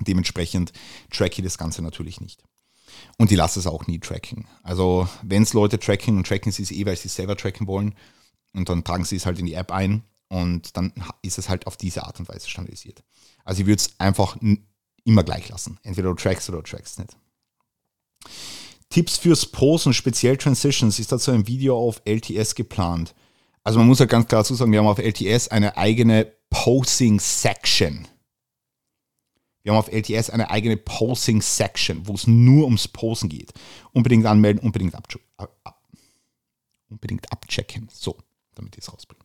Dementsprechend 0.00 0.72
tracke 1.10 1.42
ich 1.42 1.44
das 1.44 1.58
Ganze 1.58 1.82
natürlich 1.82 2.22
nicht. 2.22 2.42
Und 3.18 3.30
ich 3.30 3.36
lasse 3.36 3.60
es 3.60 3.66
auch 3.66 3.86
nie 3.86 3.98
tracken. 3.98 4.46
Also, 4.62 5.08
wenn 5.22 5.42
es 5.42 5.52
Leute 5.52 5.78
tracken 5.78 6.16
und 6.16 6.26
tracken 6.26 6.52
sie 6.52 6.62
es 6.62 6.70
eh, 6.70 6.84
weil 6.86 6.96
sie 6.96 7.08
es 7.08 7.14
selber 7.14 7.36
tracken 7.36 7.66
wollen, 7.66 7.94
und 8.52 8.68
dann 8.68 8.84
tragen 8.84 9.04
sie 9.04 9.16
es 9.16 9.26
halt 9.26 9.38
in 9.38 9.46
die 9.46 9.54
App 9.54 9.72
ein 9.72 10.04
und 10.28 10.76
dann 10.76 10.92
ist 11.22 11.38
es 11.38 11.48
halt 11.48 11.66
auf 11.66 11.76
diese 11.76 12.04
Art 12.04 12.20
und 12.20 12.28
Weise 12.28 12.48
standardisiert. 12.48 13.02
Also, 13.44 13.62
ich 13.62 13.66
würde 13.66 13.80
es 13.80 13.98
einfach 13.98 14.36
immer 15.04 15.22
gleich 15.22 15.48
lassen. 15.48 15.78
Entweder 15.82 16.08
du 16.08 16.14
trackst 16.14 16.48
oder 16.48 16.58
du 16.58 16.70
trackst 16.70 16.98
nicht. 16.98 17.16
Tipps 18.90 19.18
fürs 19.18 19.46
Posen, 19.46 19.92
speziell 19.92 20.36
Transitions, 20.36 20.98
ist 20.98 21.10
dazu 21.10 21.32
ein 21.32 21.46
Video 21.46 21.76
auf 21.76 22.00
LTS 22.04 22.54
geplant. 22.54 23.14
Also 23.64 23.78
man 23.78 23.88
muss 23.88 23.98
ja 23.98 24.06
ganz 24.06 24.28
klar 24.28 24.42
dazu 24.42 24.54
sagen, 24.54 24.70
wir 24.72 24.78
haben 24.78 24.86
auf 24.86 24.98
LTS 24.98 25.48
eine 25.48 25.76
eigene 25.76 26.32
Posing-Section. 26.50 28.06
Wir 29.64 29.72
haben 29.72 29.78
auf 29.78 29.90
LTS 29.90 30.28
eine 30.28 30.50
eigene 30.50 30.76
Posing-Section, 30.76 32.06
wo 32.06 32.12
es 32.12 32.26
nur 32.26 32.66
ums 32.66 32.86
Posen 32.86 33.30
geht. 33.30 33.52
Unbedingt 33.92 34.26
anmelden, 34.26 34.62
unbedingt, 34.62 34.94
ab, 34.94 35.08
ab, 35.38 35.80
unbedingt 36.90 37.32
abchecken. 37.32 37.88
So, 37.90 38.18
damit 38.54 38.76
ich 38.76 38.82
es 38.82 38.92
rausbringe. 38.92 39.24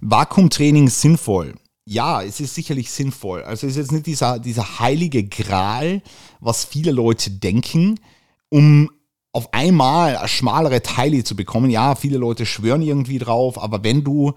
Vakuumtraining 0.00 0.88
sinnvoll. 0.88 1.54
Ja, 1.84 2.22
es 2.22 2.40
ist 2.40 2.54
sicherlich 2.54 2.90
sinnvoll. 2.90 3.42
Also 3.42 3.66
es 3.66 3.74
ist 3.74 3.82
jetzt 3.82 3.92
nicht 3.92 4.06
dieser, 4.06 4.38
dieser 4.38 4.78
heilige 4.78 5.24
Gral, 5.24 6.02
was 6.40 6.64
viele 6.64 6.90
Leute 6.90 7.30
denken, 7.30 8.00
um 8.48 8.90
auf 9.32 9.52
einmal 9.52 10.26
schmalere 10.26 10.80
Teile 10.80 11.22
zu 11.22 11.36
bekommen. 11.36 11.68
Ja, 11.68 11.96
viele 11.96 12.16
Leute 12.16 12.46
schwören 12.46 12.80
irgendwie 12.80 13.18
drauf, 13.18 13.62
aber 13.62 13.84
wenn 13.84 14.04
du 14.04 14.32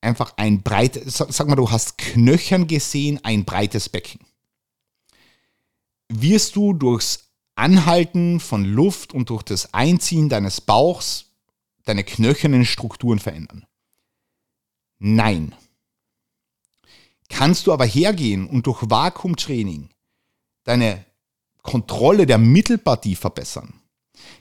einfach 0.00 0.34
ein 0.36 0.62
breites, 0.62 1.16
sag 1.16 1.48
mal, 1.48 1.56
du 1.56 1.70
hast 1.70 1.98
Knöchern 1.98 2.66
gesehen, 2.66 3.20
ein 3.22 3.44
breites 3.44 3.88
Becken, 3.88 4.20
wirst 6.08 6.56
du 6.56 6.72
durchs 6.72 7.30
Anhalten 7.54 8.40
von 8.40 8.64
Luft 8.64 9.12
und 9.12 9.30
durch 9.30 9.42
das 9.42 9.74
Einziehen 9.74 10.28
deines 10.28 10.60
Bauchs 10.60 11.26
deine 11.84 12.04
knöchernen 12.04 12.64
Strukturen 12.64 13.18
verändern? 13.18 13.66
Nein. 14.98 15.54
Kannst 17.28 17.66
du 17.66 17.72
aber 17.72 17.86
hergehen 17.86 18.46
und 18.48 18.66
durch 18.66 18.88
Vakuumtraining 18.88 19.90
deine 20.64 21.04
Kontrolle 21.62 22.26
der 22.26 22.38
Mittelpartie 22.38 23.16
verbessern? 23.16 23.78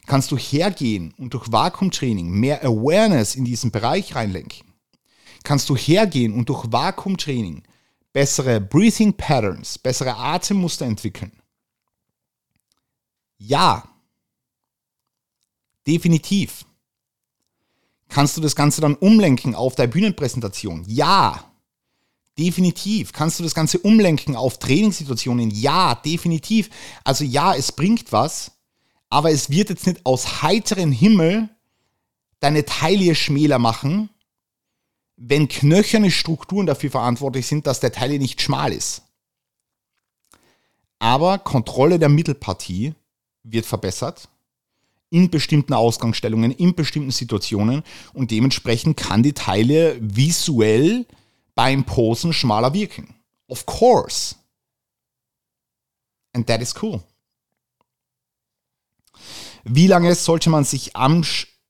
kannst 0.06 0.32
du 0.32 0.38
hergehen 0.38 1.13
und 1.17 1.34
durch 1.34 1.52
Vakuumtraining 1.52 2.30
mehr 2.30 2.63
Awareness 2.63 3.36
in 3.36 3.46
diesen 3.46 3.72
Bereich 3.72 4.15
reinlenken. 4.15 4.67
Kannst 5.48 5.70
du 5.70 5.78
hergehen 5.78 6.34
und 6.34 6.50
durch 6.50 6.70
Vakuumtraining 6.74 7.64
bessere 8.12 8.60
Breathing 8.60 9.14
Patterns, 9.14 9.78
bessere 9.78 10.18
Atemmuster 10.18 10.86
entwickeln. 10.86 11.32
Ja, 13.38 13.88
definitiv. 15.88 16.66
Kannst 18.10 18.36
du 18.36 18.42
das 18.42 18.58
Ganze 18.58 18.82
dann 18.82 18.96
umlenken 18.96 19.56
auf 19.56 19.76
deine 19.76 19.88
Bühnenpräsentation? 19.88 20.84
Ja, 20.86 21.50
definitiv. 22.38 23.14
Kannst 23.14 23.40
du 23.40 23.44
das 23.44 23.56
Ganze 23.56 23.80
umlenken 23.80 24.36
auf 24.36 24.60
Trainingssituationen? 24.60 25.50
Ja, 25.52 25.96
definitiv. 25.96 26.70
Also 27.06 27.24
ja, 27.24 27.56
es 27.56 27.72
bringt 27.72 28.12
was, 28.12 28.52
aber 29.10 29.32
es 29.32 29.50
wird 29.50 29.70
jetzt 29.70 29.88
nicht 29.88 30.06
aus 30.06 30.42
heiterem 30.42 30.92
Himmel 30.92 31.48
deine 32.42 32.66
Taille 32.66 33.16
schmäler 33.16 33.60
machen, 33.60 34.10
wenn 35.18 35.48
knöcherne 35.48 36.12
Strukturen 36.12 36.68
dafür 36.68 36.92
verantwortlich 36.92 37.48
sind, 37.48 37.68
dass 37.68 37.80
der 37.80 37.92
Taille 37.92 38.20
nicht 38.20 38.42
schmal 38.42 38.72
ist. 38.72 39.02
Aber 41.00 41.40
Kontrolle 41.40 42.00
der 42.00 42.10
Mittelpartie 42.10 42.94
wird 43.44 43.66
verbessert 43.66 44.30
in 45.10 45.30
bestimmten 45.30 45.74
Ausgangsstellungen, 45.74 46.52
in 46.52 46.76
bestimmten 46.76 47.12
Situationen 47.12 47.84
und 48.14 48.32
dementsprechend 48.32 48.98
kann 48.98 49.24
die 49.24 49.34
Taille 49.34 49.98
visuell 50.02 51.06
beim 51.56 51.86
Posen 51.86 52.34
schmaler 52.34 52.74
wirken. 52.74 53.16
Of 53.48 53.66
course. 53.66 54.36
And 56.34 56.46
that 56.48 56.62
is 56.62 56.76
cool. 56.82 57.02
Wie 59.64 59.88
lange 59.88 60.14
sollte 60.14 60.50
man 60.50 60.66
sich 60.66 60.96
am 60.96 61.24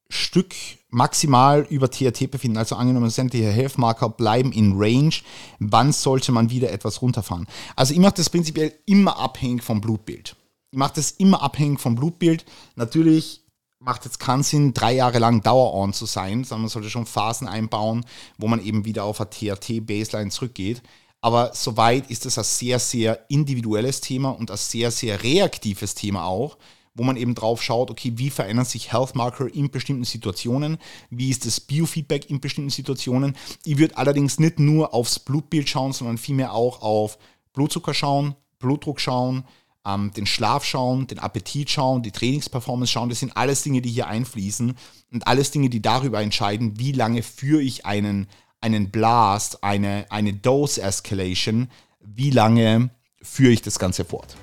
Stück 0.09 0.55
maximal 0.89 1.65
über 1.69 1.89
TRT 1.89 2.31
befinden? 2.31 2.57
Also 2.57 2.75
angenommen, 2.75 3.09
sämtliche 3.09 3.51
Health-Marker 3.51 4.09
bleiben 4.09 4.51
in 4.51 4.73
Range. 4.77 5.13
Wann 5.59 5.91
sollte 5.91 6.31
man 6.31 6.49
wieder 6.49 6.71
etwas 6.71 7.01
runterfahren? 7.01 7.47
Also 7.75 7.93
ich 7.93 7.99
mache 7.99 8.15
das 8.15 8.29
prinzipiell 8.29 8.73
immer 8.85 9.17
abhängig 9.17 9.63
vom 9.63 9.81
Blutbild. 9.81 10.35
Ich 10.71 10.77
mache 10.77 10.93
das 10.95 11.11
immer 11.11 11.41
abhängig 11.41 11.79
vom 11.79 11.95
Blutbild. 11.95 12.45
Natürlich 12.75 13.43
macht 13.79 14.05
jetzt 14.05 14.19
keinen 14.19 14.43
Sinn, 14.43 14.73
drei 14.73 14.93
Jahre 14.93 15.19
lang 15.19 15.41
Dauer-on 15.41 15.93
zu 15.93 16.05
sein, 16.05 16.43
sondern 16.43 16.63
man 16.63 16.69
sollte 16.69 16.89
schon 16.89 17.05
Phasen 17.05 17.47
einbauen, 17.47 18.05
wo 18.37 18.47
man 18.47 18.63
eben 18.63 18.85
wieder 18.85 19.03
auf 19.03 19.21
eine 19.21 19.29
TRT-Baseline 19.29 20.31
zurückgeht. 20.31 20.81
Aber 21.21 21.51
soweit 21.53 22.09
ist 22.09 22.25
es 22.25 22.37
ein 22.37 22.43
sehr, 22.43 22.79
sehr 22.79 23.29
individuelles 23.29 24.01
Thema 24.01 24.29
und 24.29 24.51
ein 24.51 24.57
sehr, 24.57 24.91
sehr 24.91 25.23
reaktives 25.23 25.95
Thema 25.95 26.25
auch, 26.25 26.57
wo 26.97 27.03
man 27.03 27.15
eben 27.15 27.35
drauf 27.35 27.61
schaut, 27.61 27.91
okay, 27.91 28.13
wie 28.15 28.29
verändern 28.29 28.65
sich 28.65 28.91
Health 28.91 29.15
Marker 29.15 29.47
in 29.53 29.69
bestimmten 29.69 30.03
Situationen, 30.03 30.77
wie 31.09 31.29
ist 31.29 31.45
das 31.45 31.59
Biofeedback 31.59 32.29
in 32.29 32.41
bestimmten 32.41 32.71
Situationen. 32.71 33.37
Ich 33.63 33.77
würde 33.77 33.97
allerdings 33.97 34.39
nicht 34.39 34.59
nur 34.59 34.93
aufs 34.93 35.19
Blutbild 35.19 35.69
schauen, 35.69 35.93
sondern 35.93 36.17
vielmehr 36.17 36.53
auch 36.53 36.81
auf 36.81 37.17
Blutzucker 37.53 37.93
schauen, 37.93 38.35
Blutdruck 38.59 38.99
schauen, 38.99 39.45
ähm, 39.85 40.11
den 40.15 40.25
Schlaf 40.25 40.65
schauen, 40.65 41.07
den 41.07 41.19
Appetit 41.19 41.69
schauen, 41.69 42.01
die 42.01 42.11
Trainingsperformance 42.11 42.91
schauen. 42.91 43.09
Das 43.09 43.19
sind 43.19 43.37
alles 43.37 43.63
Dinge, 43.63 43.81
die 43.81 43.89
hier 43.89 44.07
einfließen 44.07 44.75
und 45.11 45.27
alles 45.27 45.51
Dinge, 45.51 45.69
die 45.69 45.81
darüber 45.81 46.21
entscheiden, 46.21 46.79
wie 46.79 46.91
lange 46.91 47.23
führe 47.23 47.61
ich 47.61 47.85
einen, 47.85 48.27
einen 48.59 48.89
Blast, 48.89 49.63
eine, 49.63 50.05
eine 50.09 50.33
Dose 50.33 50.81
Escalation, 50.81 51.69
wie 52.01 52.31
lange 52.31 52.89
führe 53.21 53.51
ich 53.51 53.61
das 53.61 53.79
Ganze 53.79 54.03
fort. 54.03 54.35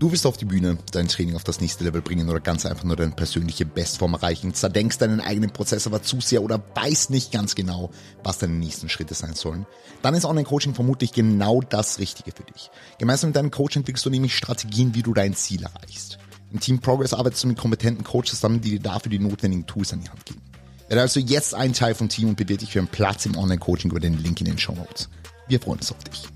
Du 0.00 0.10
willst 0.10 0.24
auf 0.24 0.38
die 0.38 0.46
Bühne 0.46 0.78
dein 0.92 1.08
Training 1.08 1.36
auf 1.36 1.44
das 1.44 1.60
nächste 1.60 1.84
Level 1.84 2.00
bringen 2.00 2.30
oder 2.30 2.40
ganz 2.40 2.64
einfach 2.64 2.84
nur 2.84 2.96
deine 2.96 3.10
persönliche 3.10 3.66
Bestform 3.66 4.14
erreichen, 4.14 4.54
zerdenkst 4.54 4.96
deinen 4.96 5.20
eigenen 5.20 5.50
Prozess 5.50 5.86
aber 5.86 6.02
zu 6.02 6.22
sehr 6.22 6.42
oder 6.42 6.58
weißt 6.74 7.10
nicht 7.10 7.32
ganz 7.32 7.54
genau, 7.54 7.90
was 8.24 8.38
deine 8.38 8.54
nächsten 8.54 8.88
Schritte 8.88 9.12
sein 9.12 9.34
sollen, 9.34 9.66
dann 10.00 10.14
ist 10.14 10.24
Online-Coaching 10.24 10.72
vermutlich 10.72 11.12
genau 11.12 11.60
das 11.60 11.98
Richtige 11.98 12.32
für 12.32 12.44
dich. 12.44 12.70
Gemeinsam 12.96 13.28
mit 13.28 13.36
deinem 13.36 13.50
Coach 13.50 13.76
entwickelst 13.76 14.06
du 14.06 14.08
nämlich 14.08 14.34
Strategien, 14.34 14.94
wie 14.94 15.02
du 15.02 15.12
dein 15.12 15.34
Ziel 15.34 15.64
erreichst. 15.64 16.16
Im 16.50 16.60
Team 16.60 16.78
Progress 16.78 17.12
arbeitest 17.12 17.44
du 17.44 17.48
mit 17.48 17.58
kompetenten 17.58 18.02
Coaches 18.02 18.30
zusammen, 18.30 18.62
die 18.62 18.70
dir 18.70 18.80
dafür 18.80 19.10
die 19.10 19.18
notwendigen 19.18 19.66
Tools 19.66 19.92
an 19.92 20.00
die 20.00 20.08
Hand 20.08 20.24
geben. 20.24 20.40
Werde 20.88 21.02
also 21.02 21.20
jetzt 21.20 21.54
ein 21.54 21.74
Teil 21.74 21.94
vom 21.94 22.08
Team 22.08 22.30
und 22.30 22.36
bewirb 22.36 22.60
dich 22.60 22.72
für 22.72 22.78
einen 22.78 22.88
Platz 22.88 23.26
im 23.26 23.36
Online-Coaching 23.36 23.90
über 23.90 24.00
den 24.00 24.16
Link 24.16 24.40
in 24.40 24.46
den 24.46 24.56
Show 24.56 24.72
Notes. 24.72 25.10
Wir 25.46 25.60
freuen 25.60 25.80
uns 25.80 25.92
auf 25.92 26.02
dich. 26.04 26.26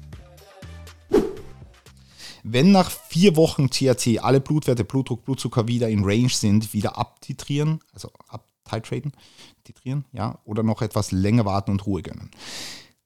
Wenn 2.47 2.73
nach 2.73 2.91
vier 2.91 3.37
Wochen 3.37 3.71
THC 3.71 4.19
alle 4.21 4.39
Blutwerte, 4.39 4.85
Blutdruck, 4.85 5.25
Blutzucker 5.25 5.67
wieder 5.67 5.89
in 5.89 6.05
Range 6.05 6.29
sind, 6.29 6.75
wieder 6.75 6.99
abtitrieren, 6.99 7.81
also 7.95 8.11
abtitraten, 8.29 9.13
titrieren, 9.65 10.05
ja, 10.13 10.39
oder 10.45 10.63
noch 10.63 10.83
etwas 10.83 11.11
länger 11.11 11.47
warten 11.47 11.71
und 11.71 11.87
Ruhe 11.87 12.03
gönnen. 12.03 12.31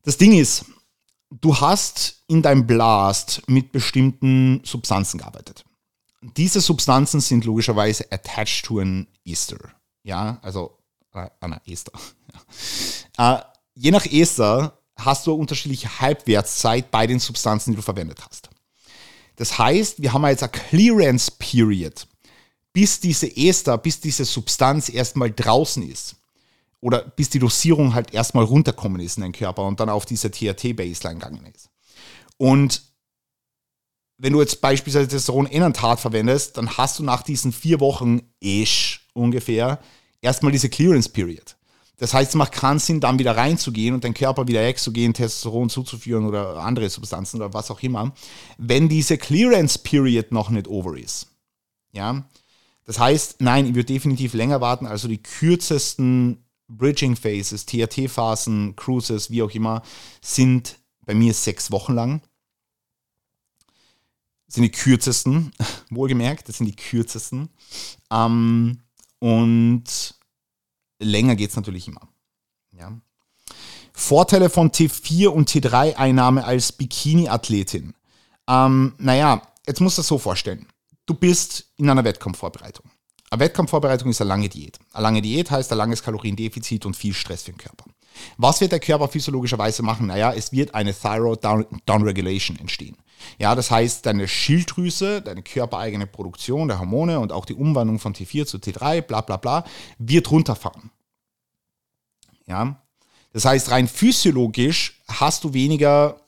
Das 0.03 0.17
Ding 0.17 0.33
ist, 0.33 0.65
du 1.31 1.61
hast 1.61 2.25
in 2.27 2.43
deinem 2.43 2.67
Blast 2.67 3.43
mit 3.47 3.71
bestimmten 3.71 4.61
Substanzen 4.65 5.19
gearbeitet. 5.19 5.65
Diese 6.37 6.61
Substanzen 6.61 7.21
sind 7.21 7.45
logischerweise 7.45 8.11
attached 8.11 8.65
to 8.65 8.81
an 8.81 9.07
Ester. 9.25 9.71
Ja, 10.03 10.41
also 10.43 10.79
äh, 11.15 11.29
an 11.41 11.61
Ester. 11.65 11.93
Ja. 13.17 13.39
Äh, 13.39 13.43
je 13.75 13.91
nach 13.91 14.05
Ester 14.05 14.79
hast 14.97 15.27
du 15.27 15.33
unterschiedliche 15.33 16.01
Halbwertszeit 16.01 16.91
bei 16.91 17.07
den 17.07 17.21
Substanzen, 17.21 17.71
die 17.71 17.77
du 17.77 17.83
verwendet 17.83 18.25
hast. 18.29 18.51
Das 19.39 19.57
heißt, 19.57 20.03
wir 20.03 20.13
haben 20.13 20.27
jetzt 20.27 20.43
eine 20.43 20.51
Clearance 20.51 21.31
Period, 21.31 22.09
bis 22.73 22.99
diese 22.99 23.35
Ester, 23.37 23.79
bis 23.79 24.01
diese 24.01 24.25
Substanz 24.25 24.89
erstmal 24.89 25.31
draußen 25.31 25.89
ist. 25.89 26.17
Oder 26.81 27.03
bis 27.03 27.31
die 27.31 27.39
Dosierung 27.39 27.95
halt 27.95 28.13
erstmal 28.13 28.45
runterkommen 28.45 29.01
ist 29.01 29.17
in 29.17 29.23
den 29.23 29.33
Körper 29.33 29.65
und 29.65 29.81
dann 29.81 29.89
auf 29.89 30.07
diese 30.07 30.31
THT-Baseline 30.31 31.21
gegangen 31.21 31.47
ist. 31.55 31.71
Und 32.37 32.83
wenn 34.17 34.33
du 34.33 34.41
jetzt 34.41 34.61
beispielsweise 34.61 35.07
Testosteron 35.07 35.47
Enantat 35.47 36.01
verwendest, 36.01 36.57
dann 36.57 36.77
hast 36.77 36.99
du 36.99 37.05
nach 37.05 37.23
diesen 37.23 37.53
vier 37.53 37.79
Wochen 37.79 38.23
ish 38.41 39.07
ungefähr 39.13 39.81
erstmal 40.21 40.51
diese 40.51 40.69
Clearance 40.69 41.09
Period. 41.09 41.57
Das 41.99 42.15
heißt, 42.15 42.31
es 42.31 42.35
macht 42.37 42.53
keinen 42.53 42.79
Sinn, 42.79 43.01
dann 43.01 43.19
wieder 43.19 43.37
reinzugehen 43.37 43.95
und 43.95 44.05
den 44.05 44.15
Körper 44.15 44.47
wieder 44.47 44.67
exogen 44.67 45.15
Testosteron 45.15 45.69
zuzuführen 45.69 46.27
oder 46.27 46.59
andere 46.59 46.89
Substanzen 46.89 47.39
oder 47.39 47.53
was 47.53 47.71
auch 47.71 47.83
immer, 47.83 48.15
wenn 48.57 48.89
diese 48.89 49.19
Clearance 49.19 49.81
Period 49.81 50.31
noch 50.31 50.49
nicht 50.49 50.69
over 50.69 50.97
ist. 50.97 51.27
Ja? 51.93 52.25
Das 52.85 53.01
heißt, 53.01 53.41
nein, 53.41 53.67
ich 53.67 53.75
würde 53.75 53.93
definitiv 53.93 54.33
länger 54.33 54.61
warten, 54.61 54.87
also 54.87 55.09
die 55.09 55.23
kürzesten 55.23 56.45
Bridging 56.69 57.17
Phases, 57.17 57.67
THT-Phasen, 57.67 58.77
Cruises, 58.77 59.31
wie 59.31 59.43
auch 59.43 59.51
immer, 59.51 59.83
sind 60.23 60.79
bei 61.05 61.15
mir 61.15 61.35
sechs 61.35 61.73
Wochen 61.73 61.95
lang. 61.95 62.23
Sind 64.47 64.63
die 64.63 64.71
kürzesten, 64.71 65.53
wohlgemerkt, 65.91 66.49
das 66.49 66.59
sind 66.59 66.67
die 66.67 66.77
kürzesten. 66.77 67.49
Ähm, 68.11 68.83
und 69.19 70.18
länger 70.99 71.37
geht 71.37 71.51
es 71.51 71.57
natürlich 71.57 71.89
immer. 71.89 72.09
Ja. 72.73 72.93
Vorteile 73.93 74.49
von 74.49 74.71
T4 74.71 75.29
und 75.29 75.51
T3-Einnahme 75.51 76.45
als 76.45 76.73
Bikini-Athletin. 76.73 77.95
Ähm, 78.49 78.95
naja, 78.99 79.43
jetzt 79.67 79.81
musst 79.81 79.99
du 79.99 80.01
das 80.01 80.09
so 80.09 80.19
vorstellen. 80.19 80.67
Du 81.07 81.15
bist 81.15 81.67
in 81.77 81.91
einer 81.91 82.05
Wettkampfvorbereitung. 82.05 82.91
Eine 83.31 83.41
Wettkampfvorbereitung 83.41 84.11
ist 84.11 84.21
eine 84.21 84.29
lange 84.29 84.49
Diät. 84.49 84.79
Eine 84.93 85.03
lange 85.03 85.23
Diät 85.23 85.51
heißt 85.51 85.71
ein 85.73 85.79
langes 85.79 86.03
Kaloriendefizit 86.03 86.87
und 86.87 86.97
viel 86.97 87.13
Stress 87.13 87.43
für 87.43 87.53
den 87.53 87.59
Körper. 87.59 87.85
Was 88.37 88.61
wird 88.61 88.73
der 88.73 88.81
Körper 88.81 89.09
physiologischerweise 89.09 89.83
machen? 89.83 90.07
Naja, 90.07 90.33
es 90.33 90.53
wird 90.53 90.75
eine 90.75 90.95
Thyroid 90.95 91.45
Downregulation 91.87 92.59
entstehen. 92.59 92.97
Ja, 93.39 93.55
das 93.55 93.71
heißt, 93.71 94.07
deine 94.07 94.29
Schilddrüse, 94.29 95.23
deine 95.23 95.43
körpereigene 95.43 96.07
Produktion 96.07 96.69
der 96.69 96.81
Hormone 96.81 97.21
und 97.21 97.33
auch 97.33 97.45
die 97.45 97.55
Umwandlung 97.55 97.99
von 97.99 98.15
T4 98.15 98.47
zu 98.47 98.59
T3, 98.59 99.03
bla 99.03 99.21
bla 99.21 99.37
bla, 99.37 99.65
wird 99.99 100.31
runterfahren. 100.31 100.91
Ja, 102.47 102.83
das 103.33 103.45
heißt, 103.45 103.71
rein 103.71 103.89
physiologisch 103.89 105.03
hast 105.09 105.45
du 105.45 105.53
weniger 105.53 106.21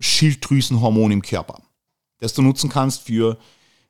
Schilddrüsenhormone 0.00 1.14
im 1.14 1.22
Körper, 1.22 1.60
das 2.18 2.34
du 2.34 2.42
nutzen 2.42 2.70
kannst 2.70 3.02
für 3.02 3.38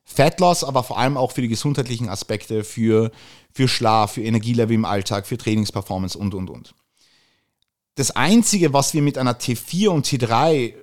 Fat 0.05 0.39
aber 0.39 0.83
vor 0.83 0.99
allem 0.99 1.17
auch 1.17 1.31
für 1.31 1.41
die 1.41 1.47
gesundheitlichen 1.47 2.09
Aspekte, 2.09 2.63
für, 2.63 3.11
für 3.51 3.67
Schlaf, 3.67 4.13
für 4.13 4.21
Energielevel 4.21 4.75
im 4.75 4.85
Alltag, 4.85 5.25
für 5.25 5.37
Trainingsperformance 5.37 6.15
und, 6.15 6.35
und, 6.35 6.49
und. 6.49 6.75
Das 7.95 8.11
Einzige, 8.11 8.71
was 8.71 8.93
wir 8.93 9.01
mit 9.01 9.17
einer 9.17 9.39
T4 9.39 9.87
und 9.87 10.05
T3 10.05 10.75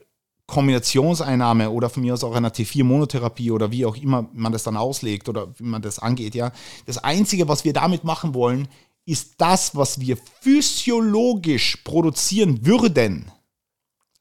Kombinationseinnahme 0.52 1.70
oder 1.70 1.88
von 1.88 2.02
mir 2.02 2.12
aus 2.12 2.22
auch 2.22 2.34
einer 2.34 2.52
T4-Monotherapie 2.52 3.50
oder 3.50 3.72
wie 3.72 3.86
auch 3.86 3.96
immer 3.96 4.28
man 4.34 4.52
das 4.52 4.64
dann 4.64 4.76
auslegt 4.76 5.30
oder 5.30 5.48
wie 5.58 5.64
man 5.64 5.80
das 5.80 5.98
angeht, 5.98 6.34
ja. 6.34 6.52
Das 6.84 6.98
Einzige, 6.98 7.48
was 7.48 7.64
wir 7.64 7.72
damit 7.72 8.04
machen 8.04 8.34
wollen, 8.34 8.68
ist 9.06 9.36
das, 9.38 9.74
was 9.74 9.98
wir 9.98 10.18
physiologisch 10.42 11.78
produzieren 11.84 12.66
würden, 12.66 13.32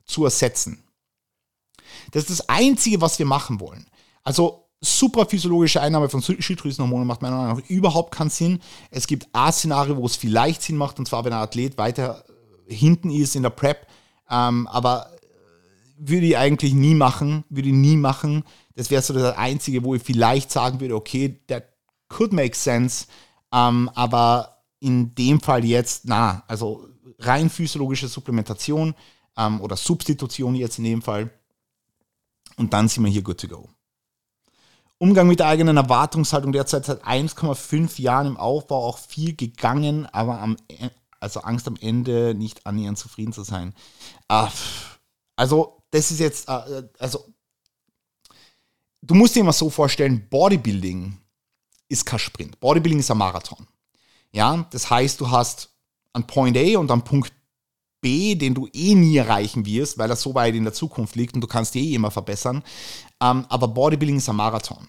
zu 0.06 0.24
ersetzen. 0.24 0.82
Das 2.12 2.24
ist 2.24 2.40
das 2.40 2.50
Einzige, 2.50 3.02
was 3.02 3.20
wir 3.20 3.26
machen 3.26 3.60
wollen. 3.60 3.86
Also 4.24 4.70
super 4.80 5.26
physiologische 5.26 5.82
Einnahme 5.82 6.08
von 6.08 6.22
Schilddrüsenhormonen 6.22 7.06
macht 7.06 7.22
meiner 7.22 7.36
Meinung 7.36 7.58
nach 7.58 7.70
überhaupt 7.70 8.16
keinen 8.16 8.30
Sinn. 8.30 8.62
Es 8.90 9.06
gibt 9.06 9.28
A-Szenario, 9.34 9.98
wo 9.98 10.06
es 10.06 10.16
vielleicht 10.16 10.62
Sinn 10.62 10.78
macht, 10.78 10.98
und 10.98 11.10
zwar 11.10 11.26
wenn 11.26 11.34
ein 11.34 11.44
Athlet 11.44 11.78
weiter 11.78 12.24
hinten 12.68 13.10
ist 13.12 13.36
in 13.36 13.44
der 13.44 13.50
Prep, 13.50 13.86
ähm, 14.30 14.66
aber 14.68 15.12
würde 16.04 16.26
ich 16.26 16.38
eigentlich 16.38 16.74
nie 16.74 16.96
machen, 16.96 17.44
würde 17.50 17.70
ich 17.70 17.76
nie 17.76 17.96
machen. 17.96 18.44
Das 18.76 18.90
wäre 18.90 19.02
so 19.02 19.14
das 19.14 19.38
Einzige, 19.38 19.84
wo 19.84 19.94
ich 19.94 20.02
vielleicht 20.02 20.52
sagen 20.52 20.80
würde, 20.80 20.96
okay, 20.96 21.40
that 21.48 21.66
could 22.08 22.34
make 22.34 22.56
sense, 22.56 23.06
ähm, 23.54 23.90
aber 23.94 24.64
in 24.80 25.14
dem 25.16 25.40
Fall 25.40 25.64
jetzt, 25.64 26.06
na, 26.06 26.44
also 26.48 26.88
rein 27.20 27.50
physiologische 27.50 28.08
Supplementation 28.08 28.96
ähm, 29.38 29.62
oder 29.62 29.78
Substitution 29.78 30.56
jetzt 30.56 30.80
in 30.80 30.86
dem 30.86 31.02
Fall 31.02 31.30
und 32.58 32.74
dann 32.74 32.88
sind 32.88 33.04
wir 33.04 33.12
hier 33.12 33.22
good 33.22 33.40
to 33.40 33.48
go. 33.48 33.70
Umgang 34.98 35.28
mit 35.28 35.40
der 35.40 35.48
eigenen 35.48 35.78
Erwartungshaltung 35.78 36.52
derzeit 36.52 36.86
seit 36.86 37.04
1,5 37.06 38.00
Jahren 38.02 38.28
im 38.28 38.38
Aufbau 38.38 38.86
auch 38.86 38.98
viel 38.98 39.36
gegangen, 39.36 40.06
aber 40.08 40.40
am, 40.40 40.58
e, 40.68 40.90
also 41.20 41.42
Angst 41.42 41.68
am 41.68 41.76
Ende 41.80 42.36
nicht 42.36 42.66
annähernd 42.66 42.98
zufrieden 42.98 43.34
zu 43.34 43.44
sein. 43.44 43.74
Ah, 44.28 44.50
also 45.36 45.81
das 45.92 46.12
ist 46.12 46.20
jetzt, 46.20 46.50
äh, 46.50 46.84
also, 46.98 47.26
du 49.02 49.14
musst 49.14 49.36
dir 49.36 49.42
immer 49.42 49.54
so 49.54 49.70
vorstellen, 49.70 50.28
Bodybuilding 50.30 51.18
ist 51.90 52.06
kein 52.06 52.20
Sprint. 52.20 52.60
Bodybuilding 52.60 53.00
ist 53.00 53.12
ein 53.12 53.18
Marathon. 53.18 53.68
Ja, 54.32 54.66
das 54.72 54.90
heißt, 54.90 55.20
du 55.20 55.30
hast 55.30 55.70
einen 56.14 56.26
Point 56.26 56.58
A 56.58 56.80
und 56.80 56.90
einen 56.90 57.04
Punkt 57.04 57.34
B, 58.00 58.36
den 58.36 58.54
du 58.54 58.68
eh 58.74 58.96
nie 58.96 59.18
erreichen 59.18 59.66
wirst, 59.66 59.98
weil 59.98 60.10
er 60.10 60.16
so 60.16 60.34
weit 60.34 60.56
in 60.56 60.64
der 60.64 60.74
Zukunft 60.74 61.16
liegt 61.16 61.36
und 61.36 61.42
du 61.42 61.48
kannst 61.48 61.76
eh 61.76 61.94
immer 61.94 62.10
verbessern. 62.10 62.64
Ähm, 63.22 63.46
aber 63.50 63.68
Bodybuilding 63.68 64.18
ist 64.18 64.30
ein 64.30 64.36
Marathon. 64.36 64.88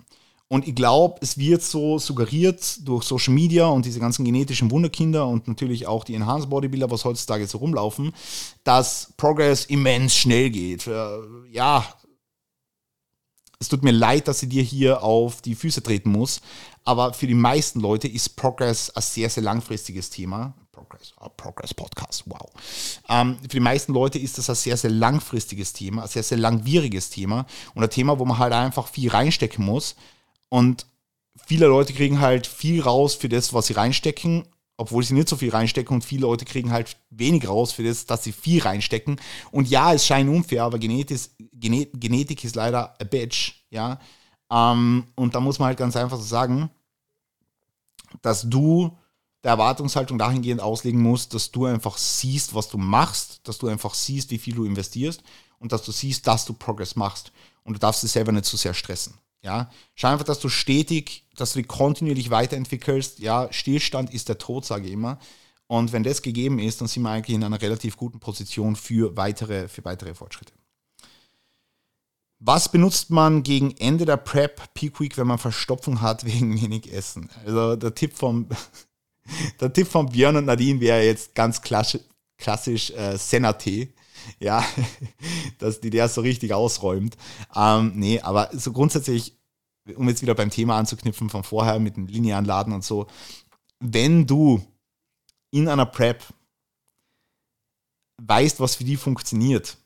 Und 0.53 0.69
ich 0.69 0.75
glaube, 0.75 1.17
es 1.23 1.39
wird 1.39 1.63
so 1.63 1.99
suggeriert 1.99 2.87
durch 2.87 3.05
Social 3.05 3.33
Media 3.33 3.65
und 3.69 3.87
diese 3.87 4.01
ganzen 4.01 4.23
genetischen 4.23 4.71
Wunderkinder 4.71 5.27
und 5.27 5.49
natürlich 5.49 5.87
auch 5.87 6.05
die 6.05 6.15
Enhanced 6.15 6.51
Bodybuilder, 6.51 6.91
was 6.91 7.07
heutzutage 7.07 7.47
so 7.47 7.57
rumlaufen, 7.57 8.13
dass 8.63 9.15
Progress 9.17 9.65
immens 9.65 10.15
schnell 10.15 10.51
geht. 10.51 10.87
Äh, 10.87 11.21
ja, 11.51 11.87
es 13.61 13.69
tut 13.71 13.83
mir 13.83 13.93
leid, 13.93 14.29
dass 14.29 14.43
ich 14.43 14.51
dir 14.51 14.63
hier 14.63 15.03
auf 15.03 15.41
die 15.41 15.55
Füße 15.55 15.83
treten 15.83 16.11
muss, 16.11 16.43
aber 16.85 17.15
für 17.15 17.27
die 17.27 17.33
meisten 17.33 17.81
Leute 17.81 18.07
ist 18.07 18.37
Progress 18.37 18.91
ein 18.91 19.01
sehr, 19.01 19.31
sehr 19.31 19.45
langfristiges 19.45 20.11
Thema. 20.11 20.53
Progress, 20.71 21.15
oh, 21.19 21.31
Progress 21.35 21.73
Podcast, 21.73 22.25
wow. 22.27 22.51
Ähm, 23.09 23.39
für 23.41 23.49
die 23.49 23.61
meisten 23.61 23.95
Leute 23.95 24.19
ist 24.19 24.37
das 24.37 24.51
ein 24.51 24.57
sehr, 24.57 24.77
sehr 24.77 24.91
langfristiges 24.91 25.73
Thema, 25.73 26.03
ein 26.03 26.09
sehr, 26.09 26.23
sehr 26.23 26.37
langwieriges 26.37 27.09
Thema 27.09 27.47
und 27.75 27.83
ein 27.83 27.89
Thema, 27.89 28.19
wo 28.19 28.27
man 28.27 28.37
halt 28.37 28.53
einfach 28.53 28.89
viel 28.89 29.09
reinstecken 29.09 29.65
muss 29.65 29.97
und 30.53 30.85
viele 31.47 31.67
Leute 31.67 31.95
kriegen 31.95 32.21
halt 32.21 32.47
viel 32.47 32.83
raus 32.83 33.15
für 33.15 33.31
das, 33.31 33.55
was 33.55 33.69
sie 33.69 33.73
reinstecken, 33.73 34.47
obwohl 34.77 35.03
sie 35.03 35.15
nicht 35.15 35.31
so 35.31 35.37
viel 35.37 35.49
reinstecken. 35.49 35.95
Und 35.95 36.05
viele 36.05 36.27
Leute 36.27 36.45
kriegen 36.45 36.73
halt 36.73 36.99
wenig 37.09 37.49
raus 37.49 37.73
für 37.73 37.83
das, 37.83 38.05
dass 38.05 38.23
sie 38.23 38.33
viel 38.33 38.61
reinstecken. 38.61 39.19
Und 39.51 39.71
ja, 39.71 39.95
es 39.95 40.05
scheint 40.05 40.29
unfair, 40.29 40.65
aber 40.65 40.79
Genetik, 40.79 41.31
Genetik 41.55 42.45
ist 42.45 42.55
leider 42.55 42.95
a 43.01 43.05
bitch. 43.05 43.65
Ja? 43.71 43.99
Ähm, 44.51 45.07
und 45.15 45.35
da 45.35 45.41
muss 45.41 45.59
man 45.59 45.69
halt 45.69 45.79
ganz 45.79 45.97
einfach 45.97 46.19
so 46.19 46.25
sagen, 46.25 46.69
dass 48.21 48.43
du 48.43 48.95
der 49.45 49.53
Erwartungshaltung 49.53 50.19
dahingehend 50.19 50.61
auslegen 50.61 51.01
musst, 51.01 51.33
dass 51.33 51.51
du 51.51 51.65
einfach 51.65 51.97
siehst, 51.97 52.55
was 52.55 52.69
du 52.69 52.77
machst, 52.77 53.41
dass 53.49 53.57
du 53.57 53.69
einfach 53.69 53.95
siehst, 53.95 54.31
wie 54.31 54.39
viel 54.39 54.55
du 54.55 54.67
investierst 54.67 55.23
und 55.59 55.73
dass 55.73 55.83
du 55.83 55.93
siehst, 55.93 56.27
dass 56.27 56.45
du 56.45 56.53
Progress 56.53 56.95
machst. 56.95 57.33
Und 57.65 57.73
du 57.73 57.81
darfst 57.81 58.03
dich 58.03 58.13
selber 58.13 58.33
nicht 58.33 58.45
zu 58.45 58.59
so 58.59 58.61
sehr 58.61 58.75
stressen. 58.75 59.15
Ja, 59.43 59.71
schau 59.95 60.09
einfach, 60.09 60.25
dass 60.25 60.39
du 60.39 60.49
stetig, 60.49 61.27
dass 61.37 61.53
du 61.53 61.59
dich 61.59 61.69
kontinuierlich 61.69 62.31
weiterentwickelst. 62.31 63.19
Ja, 63.19 63.49
Stillstand 63.53 64.15
ist 64.15 64.29
der 64.29 64.39
Tod, 64.39 64.65
sage 64.65 64.87
ich 64.87 64.93
immer. 64.93 65.19
Und 65.67 65.93
wenn 65.93 66.05
das 66.05 66.23
gegeben 66.23 66.59
ist, 66.59 66.81
dann 66.81 66.89
sind 66.89 67.03
wir 67.03 67.11
eigentlich 67.11 67.35
in 67.35 67.43
einer 67.43 67.61
relativ 67.61 67.97
guten 67.97 68.21
Position 68.21 68.77
für 68.77 69.17
weitere, 69.17 69.69
für 69.69 69.85
weitere 69.85 70.15
Fortschritte. 70.15 70.53
Was 72.39 72.69
benutzt 72.71 73.11
man 73.11 73.43
gegen 73.43 73.71
Ende 73.77 74.05
der 74.05 74.17
Prep 74.17 74.75
Peak 74.75 75.01
Week, 75.01 75.17
wenn 75.17 75.29
man 75.29 75.39
Verstopfung 75.39 76.01
hat 76.01 76.25
wegen 76.27 76.61
wenig 76.61 76.93
Essen? 76.93 77.29
Also 77.45 77.77
der 77.77 77.95
Tipp 77.95 78.15
vom, 78.15 78.49
der 79.61 79.73
Tipp 79.73 79.89
von 79.89 80.07
Björn 80.07 80.37
und 80.37 80.45
Nadine 80.45 80.81
wäre 80.81 81.03
jetzt 81.03 81.35
ganz 81.35 81.63
klassisch, 81.63 82.03
klassisch 82.39 82.91
äh, 82.91 83.17
Senna-Tee. 83.17 83.93
Ja, 84.39 84.65
dass 85.59 85.81
die 85.81 85.91
der 85.91 86.09
so 86.09 86.21
richtig 86.21 86.53
ausräumt. 86.53 87.17
Ähm, 87.55 87.93
nee, 87.95 88.21
aber 88.21 88.51
so 88.53 88.73
grundsätzlich, 88.73 89.39
um 89.97 90.09
jetzt 90.09 90.23
wieder 90.23 90.35
beim 90.35 90.51
Thema 90.51 90.77
anzuknüpfen 90.79 91.31
von 91.31 91.45
vorher 91.45 91.79
mit 91.79 91.97
dem 91.97 92.07
linearen 92.07 92.45
Laden 92.45 92.73
und 92.73 92.85
so, 92.85 93.07
wenn 93.81 94.27
du 94.27 94.65
in 95.51 95.69
einer 95.69 95.87
Prep 95.87 96.25
weißt, 98.21 98.61
was 98.61 98.77
für 98.77 98.85
die 98.85 98.97
funktioniert 98.97 99.77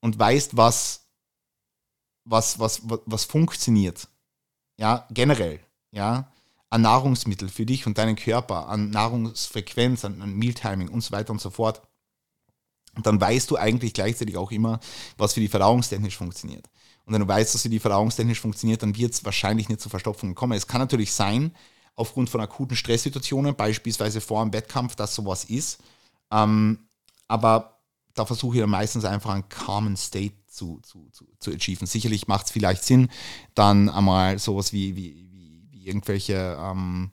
und 0.00 0.18
weißt, 0.18 0.56
was, 0.56 1.06
was, 2.24 2.58
was, 2.58 2.88
was, 2.88 3.00
was 3.06 3.24
funktioniert, 3.24 4.08
ja, 4.78 5.06
generell, 5.10 5.60
ja, 5.90 6.32
an 6.70 6.82
Nahrungsmittel 6.82 7.48
für 7.48 7.66
dich 7.66 7.86
und 7.86 7.98
deinen 7.98 8.16
Körper, 8.16 8.68
an 8.68 8.90
Nahrungsfrequenz, 8.90 10.04
an, 10.04 10.22
an 10.22 10.34
Mealtiming 10.34 10.88
und 10.88 11.02
so 11.02 11.12
weiter 11.12 11.32
und 11.32 11.40
so 11.40 11.50
fort, 11.50 11.82
dann 13.00 13.20
weißt 13.20 13.50
du 13.50 13.56
eigentlich 13.56 13.94
gleichzeitig 13.94 14.36
auch 14.36 14.50
immer, 14.50 14.80
was 15.16 15.32
für 15.34 15.40
die 15.40 15.48
verdauungstechnisch 15.48 16.16
funktioniert. 16.16 16.68
Und 17.04 17.14
wenn 17.14 17.22
du 17.22 17.28
weißt, 17.28 17.54
dass 17.54 17.62
für 17.62 17.68
die 17.68 17.78
verdauungstechnisch 17.78 18.40
funktioniert, 18.40 18.82
dann 18.82 18.96
wird 18.96 19.12
es 19.14 19.24
wahrscheinlich 19.24 19.68
nicht 19.68 19.80
zu 19.80 19.88
Verstopfungen 19.88 20.34
kommen. 20.34 20.52
Es 20.52 20.66
kann 20.66 20.80
natürlich 20.80 21.12
sein, 21.12 21.52
aufgrund 21.94 22.30
von 22.30 22.40
akuten 22.40 22.76
Stresssituationen, 22.76 23.54
beispielsweise 23.54 24.20
vor 24.20 24.40
einem 24.40 24.52
Wettkampf, 24.52 24.94
dass 24.94 25.14
sowas 25.14 25.44
ist. 25.44 25.80
Ähm, 26.30 26.78
aber 27.28 27.80
da 28.14 28.26
versuche 28.26 28.56
ich 28.56 28.60
dann 28.60 28.70
meistens 28.70 29.04
einfach 29.04 29.30
einen 29.30 29.48
calmen 29.48 29.96
State 29.96 30.34
zu, 30.46 30.80
zu, 30.82 31.08
zu, 31.12 31.26
zu 31.38 31.50
achieven. 31.50 31.86
Sicherlich 31.86 32.28
macht 32.28 32.46
es 32.46 32.52
vielleicht 32.52 32.84
Sinn, 32.84 33.08
dann 33.54 33.88
einmal 33.88 34.38
sowas 34.38 34.72
wie, 34.72 34.96
wie, 34.96 35.28
wie, 35.30 35.66
wie 35.70 35.86
irgendwelche, 35.86 36.58
ähm, 36.60 37.10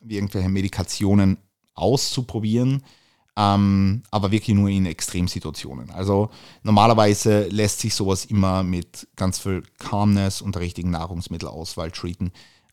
wie 0.00 0.16
irgendwelche 0.16 0.48
Medikationen 0.48 1.38
auszuprobieren, 1.74 2.82
ähm, 3.40 4.02
aber 4.10 4.30
wirklich 4.32 4.54
nur 4.54 4.68
in 4.68 4.84
Extremsituationen. 4.84 5.90
Also 5.90 6.28
normalerweise 6.62 7.46
lässt 7.48 7.80
sich 7.80 7.94
sowas 7.94 8.26
immer 8.26 8.62
mit 8.62 9.08
ganz 9.16 9.38
viel 9.38 9.62
Calmness 9.78 10.42
und 10.42 10.56
der 10.56 10.62
richtigen 10.62 10.90
Nahrungsmittelauswahl 10.90 11.90
treaten 11.90 12.32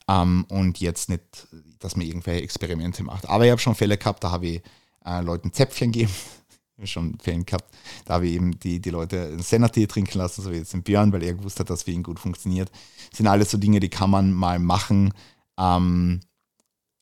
ähm, 0.09 0.45
und 0.49 0.81
jetzt 0.81 1.07
nicht, 1.07 1.47
dass 1.79 1.95
man 1.95 2.05
irgendwelche 2.05 2.43
Experimente 2.43 3.01
macht. 3.03 3.29
Aber 3.29 3.45
ich 3.45 3.51
habe 3.51 3.61
schon 3.61 3.75
Fälle 3.75 3.97
gehabt, 3.97 4.25
da 4.25 4.31
habe 4.31 4.47
ich 4.47 4.61
äh, 5.05 5.21
Leuten 5.21 5.53
Zäpfchen 5.53 5.93
gegeben. 5.93 6.11
schon 6.83 7.17
Fälle 7.19 7.45
gehabt, 7.45 7.73
da 8.03 8.15
habe 8.15 8.27
ich 8.27 8.33
eben 8.33 8.59
die, 8.59 8.81
die 8.81 8.89
Leute 8.89 9.23
einen 9.23 9.41
Senatee 9.41 9.87
trinken 9.87 10.17
lassen, 10.17 10.41
so 10.41 10.51
wie 10.51 10.57
jetzt 10.57 10.73
den 10.73 10.83
Björn, 10.83 11.13
weil 11.13 11.23
er 11.23 11.33
gewusst 11.33 11.61
hat, 11.61 11.69
dass 11.69 11.83
für 11.83 11.91
ihn 11.91 12.03
gut 12.03 12.19
funktioniert. 12.19 12.69
Das 13.09 13.19
sind 13.19 13.27
alles 13.27 13.51
so 13.51 13.57
Dinge, 13.57 13.79
die 13.79 13.89
kann 13.89 14.09
man 14.09 14.33
mal 14.33 14.59
machen, 14.59 15.13
ähm, 15.57 16.19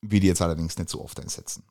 will 0.02 0.20
die 0.20 0.28
jetzt 0.28 0.44
allerdings 0.44 0.78
nicht 0.78 0.90
so 0.90 1.04
oft 1.04 1.20
einsetzen. 1.20 1.64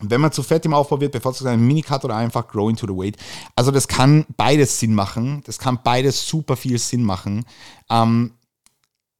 Wenn 0.00 0.20
man 0.20 0.32
zu 0.32 0.42
fett 0.42 0.64
im 0.66 0.74
Aufbau 0.74 1.00
wird, 1.00 1.12
bevorzugt 1.12 1.48
einen 1.48 1.66
Minicut 1.66 2.04
oder 2.04 2.16
einfach 2.16 2.46
Grow 2.48 2.68
into 2.68 2.86
the 2.86 2.92
Weight. 2.92 3.16
Also 3.54 3.70
das 3.70 3.88
kann 3.88 4.26
beides 4.36 4.78
Sinn 4.78 4.94
machen. 4.94 5.42
Das 5.46 5.58
kann 5.58 5.78
beides 5.82 6.28
super 6.28 6.56
viel 6.56 6.78
Sinn 6.78 7.02
machen. 7.02 7.46
Ähm, 7.88 8.32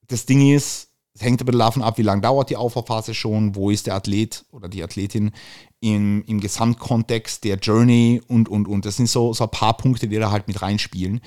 das 0.08 0.26
Ding 0.26 0.54
ist, 0.54 0.88
es 1.14 1.22
hängt 1.22 1.40
ein 1.40 1.46
bisschen 1.46 1.60
davon 1.60 1.82
ab, 1.82 1.96
wie 1.96 2.02
lange 2.02 2.20
dauert 2.20 2.50
die 2.50 2.56
Aufbauphase 2.56 3.14
schon, 3.14 3.54
wo 3.54 3.70
ist 3.70 3.86
der 3.86 3.94
Athlet 3.94 4.44
oder 4.50 4.68
die 4.68 4.82
Athletin 4.82 5.32
im, 5.80 6.22
im 6.26 6.40
Gesamtkontext 6.40 7.44
der 7.44 7.56
Journey 7.56 8.20
und, 8.28 8.50
und, 8.50 8.68
und. 8.68 8.84
Das 8.84 8.96
sind 8.96 9.08
so, 9.08 9.32
so 9.32 9.44
ein 9.44 9.50
paar 9.50 9.78
Punkte, 9.78 10.08
die 10.08 10.18
da 10.18 10.30
halt 10.30 10.46
mit 10.46 10.60
reinspielen. 10.60 11.22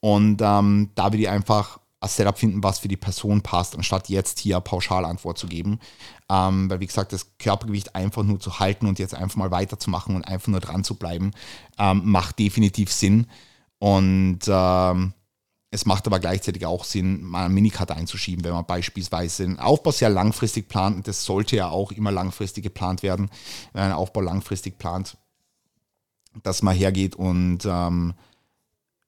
Und 0.00 0.40
ähm, 0.40 0.90
da 0.94 1.12
will 1.12 1.20
ich 1.20 1.28
einfach 1.28 1.78
Setup 2.08 2.38
finden, 2.38 2.62
was 2.62 2.78
für 2.78 2.88
die 2.88 2.96
Person 2.96 3.42
passt, 3.42 3.74
anstatt 3.76 4.08
jetzt 4.08 4.38
hier 4.38 4.56
eine 4.56 4.62
Pauschalantwort 4.62 5.38
zu 5.38 5.46
geben. 5.46 5.78
Ähm, 6.30 6.70
weil, 6.70 6.80
wie 6.80 6.86
gesagt, 6.86 7.12
das 7.12 7.36
Körpergewicht 7.38 7.94
einfach 7.94 8.22
nur 8.22 8.40
zu 8.40 8.58
halten 8.58 8.86
und 8.86 8.98
jetzt 8.98 9.14
einfach 9.14 9.36
mal 9.36 9.50
weiterzumachen 9.50 10.16
und 10.16 10.22
einfach 10.24 10.48
nur 10.48 10.60
dran 10.60 10.84
zu 10.84 10.96
bleiben, 10.96 11.32
ähm, 11.78 12.02
macht 12.04 12.38
definitiv 12.38 12.92
Sinn. 12.92 13.26
Und 13.78 14.40
ähm, 14.46 15.12
es 15.70 15.86
macht 15.86 16.06
aber 16.06 16.20
gleichzeitig 16.20 16.64
auch 16.66 16.84
Sinn, 16.84 17.22
mal 17.24 17.46
einen 17.46 17.54
Minicut 17.54 17.90
einzuschieben, 17.90 18.44
wenn 18.44 18.52
man 18.52 18.64
beispielsweise 18.64 19.42
einen 19.42 19.58
Aufbau 19.58 19.90
sehr 19.90 20.08
langfristig 20.08 20.68
plant. 20.68 20.96
Und 20.96 21.08
das 21.08 21.24
sollte 21.24 21.56
ja 21.56 21.68
auch 21.68 21.90
immer 21.90 22.12
langfristig 22.12 22.62
geplant 22.62 23.02
werden, 23.02 23.28
wenn 23.72 23.82
man 23.82 23.90
einen 23.90 23.98
Aufbau 23.98 24.20
langfristig 24.20 24.78
plant, 24.78 25.16
dass 26.42 26.62
man 26.62 26.76
hergeht 26.76 27.16
und 27.16 27.60
ähm, 27.66 28.14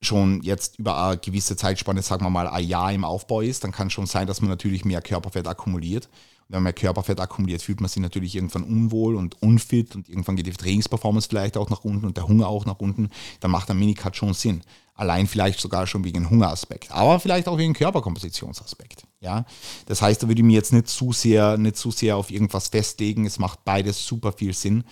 schon 0.03 0.43
jetzt 0.43 0.79
über 0.79 1.03
eine 1.03 1.19
gewisse 1.19 1.57
Zeitspanne, 1.57 2.03
sagen 2.03 2.25
wir 2.25 2.31
mal 2.31 2.49
ein 2.49 2.67
Jahr 2.67 2.93
im 2.93 3.05
Aufbau 3.05 3.41
ist, 3.41 3.65
dann 3.65 3.73
kann 3.73 3.91
schon 3.91 4.07
sein, 4.07 4.27
dass 4.27 4.41
man 4.41 4.51
natürlich 4.51 4.85
mehr 4.85 5.03
Körperfett 5.03 5.47
akkumuliert. 5.47 6.07
Und 6.07 6.51
wenn 6.51 6.57
man 6.59 6.65
mehr 6.65 6.73
Körperfett 6.75 7.19
akkumuliert, 7.19 7.63
fühlt 7.63 7.81
man 7.81 7.89
sich 7.89 8.03
natürlich 8.03 8.35
irgendwann 8.37 8.63
unwohl 8.63 9.17
und 9.17 9.41
unfit 9.43 9.97
und 9.97 10.09
irgendwann 10.09 10.37
geht 10.37 10.47
die 10.47 10.53
Trainingsperformance 10.53 11.29
vielleicht 11.29 11.57
auch 11.57 11.71
nach 11.71 11.85
unten 11.85 12.07
und 12.07 12.17
der 12.17 12.29
Hunger 12.29 12.47
auch 12.47 12.67
nach 12.67 12.79
unten. 12.79 13.11
Dann 13.41 13.51
macht 13.51 13.71
ein 13.71 13.79
Minicut 13.79 14.15
schon 14.15 14.35
Sinn. 14.35 14.63
Allein 14.95 15.27
vielleicht 15.27 15.61
sogar 15.61 15.87
schon 15.87 16.05
wegen 16.05 16.31
Hungeraspekt, 16.31 16.91
aber 16.91 17.21
vielleicht 17.21 17.49
auch 17.49 17.59
wegen 17.59 17.75
Körperkompositionsaspekt. 17.75 19.07
Ja, 19.21 19.45
das 19.87 20.01
heißt, 20.01 20.23
da 20.23 20.29
würde 20.29 20.41
ich 20.41 20.47
mir 20.47 20.55
jetzt 20.55 20.73
nicht 20.73 20.89
zu 20.89 21.13
sehr, 21.13 21.59
nicht 21.59 21.77
zu 21.77 21.91
sehr 21.91 22.17
auf 22.17 22.31
irgendwas 22.31 22.69
festlegen. 22.69 23.27
Es 23.27 23.39
macht 23.39 23.65
beides 23.65 24.07
super 24.07 24.33
viel 24.33 24.55
Sinn. 24.55 24.85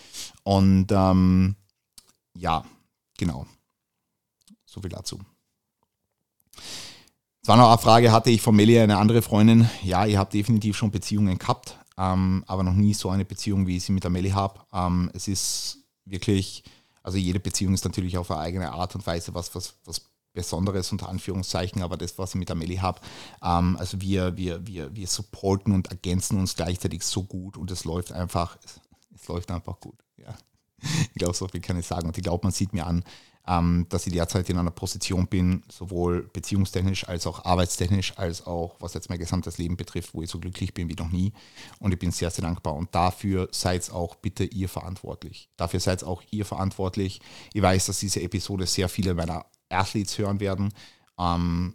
Und 0.43 0.89
ähm, 0.91 1.57
ja, 2.37 2.65
genau. 3.17 3.47
So 4.75 4.81
viel 4.81 4.91
dazu. 4.91 5.21
Es 7.43 7.49
war 7.49 7.57
noch 7.57 7.69
eine 7.69 7.79
Frage, 7.79 8.11
hatte 8.11 8.31
ich 8.31 8.43
von 8.43 8.57
Melia 8.57 8.83
eine 8.83 8.97
andere 8.97 9.23
Freundin? 9.23 9.69
Ja, 9.83 10.07
ihr 10.07 10.19
habt 10.19 10.35
definitiv 10.35 10.77
schon 10.77 10.91
Beziehungen 10.91 11.39
gehabt, 11.39 11.79
ähm, 11.97 12.43
aber 12.47 12.63
noch 12.63 12.73
nie 12.73 12.95
so 12.95 13.11
eine 13.11 13.25
Beziehung, 13.25 13.67
wie 13.67 13.77
ich 13.77 13.85
sie 13.85 13.93
mit 13.93 14.03
der 14.03 14.11
Melli 14.11 14.31
habe. 14.31 14.61
Ähm, 14.73 15.11
es 15.15 15.29
ist 15.29 15.79
wirklich 16.05 16.65
also 17.05 17.19
jede 17.19 17.39
Beziehung 17.39 17.75
ist 17.75 17.85
natürlich 17.85 18.17
auf 18.17 18.31
eine 18.31 18.41
eigene 18.41 18.73
Art 18.73 18.95
und 18.95 19.07
Weise 19.07 19.35
was, 19.35 19.55
was, 19.55 19.75
was 19.85 20.01
Besonderes 20.33 20.91
unter 20.91 21.09
Anführungszeichen, 21.09 21.83
aber 21.83 21.97
das, 21.97 22.19
was 22.19 22.31
ich 22.31 22.39
mit 22.39 22.51
Amelie 22.51 22.81
habe, 22.81 23.01
ähm, 23.43 23.77
also 23.79 24.01
wir, 24.01 24.37
wir, 24.37 24.67
wir, 24.67 24.97
wir 24.97 25.07
supporten 25.07 25.73
und 25.73 25.89
ergänzen 25.89 26.41
uns 26.41 26.57
gleichzeitig 26.57 27.05
so 27.05 27.23
gut 27.23 27.57
und 27.57 27.71
es 27.71 27.85
läuft 27.85 28.11
einfach, 28.11 28.57
es, 28.65 28.81
es 29.15 29.29
läuft 29.29 29.51
einfach 29.53 29.79
gut. 29.79 30.03
Ja. 30.17 30.35
Ich 30.83 31.15
glaube, 31.15 31.35
so 31.35 31.47
viel 31.47 31.61
kann 31.61 31.79
ich 31.79 31.87
sagen. 31.87 32.07
Und 32.07 32.19
ich 32.19 32.25
glaube, 32.25 32.45
man 32.45 32.53
sieht 32.53 32.73
mir 32.73 32.87
an, 32.87 33.05
ähm, 33.47 33.87
dass 33.91 34.07
ich 34.07 34.13
derzeit 34.13 34.49
in 34.49 34.59
einer 34.59 34.71
Position 34.71 35.27
bin, 35.27 35.63
sowohl 35.71 36.23
beziehungstechnisch 36.33 37.09
als 37.09 37.27
auch 37.27 37.45
arbeitstechnisch, 37.45 38.17
als 38.17 38.47
auch 38.47 38.77
was 38.81 38.95
jetzt 38.95 39.11
mein 39.11 39.19
gesamtes 39.19 39.59
Leben 39.59 39.77
betrifft, 39.77 40.15
wo 40.15 40.23
ich 40.23 40.31
so 40.31 40.39
glücklich 40.39 40.73
bin 40.73 40.89
wie 40.89 40.95
noch 40.95 41.11
nie. 41.11 41.33
Und 41.79 41.93
ich 41.93 41.99
bin 41.99 42.11
sehr, 42.11 42.31
sehr 42.31 42.43
dankbar. 42.43 42.75
Und 42.75 42.95
dafür 42.95 43.49
seid 43.53 43.91
auch 43.91 44.15
bitte 44.15 44.45
ihr 44.45 44.69
verantwortlich. 44.69 45.51
Dafür 45.57 45.81
seid 45.81 46.05
auch 46.05 46.23
ihr 46.31 46.47
verantwortlich. 46.47 47.21
Ich 47.53 47.63
weiß, 47.63 47.87
dass 47.87 48.01
diese 48.01 48.23
Episode 48.23 48.67
sehr 48.67 48.89
viele 48.89 49.15
meiner 49.15 49.45
Athletes 49.69 50.17
hören 50.17 50.41
werden. 50.41 50.73
Ähm, 51.19 51.75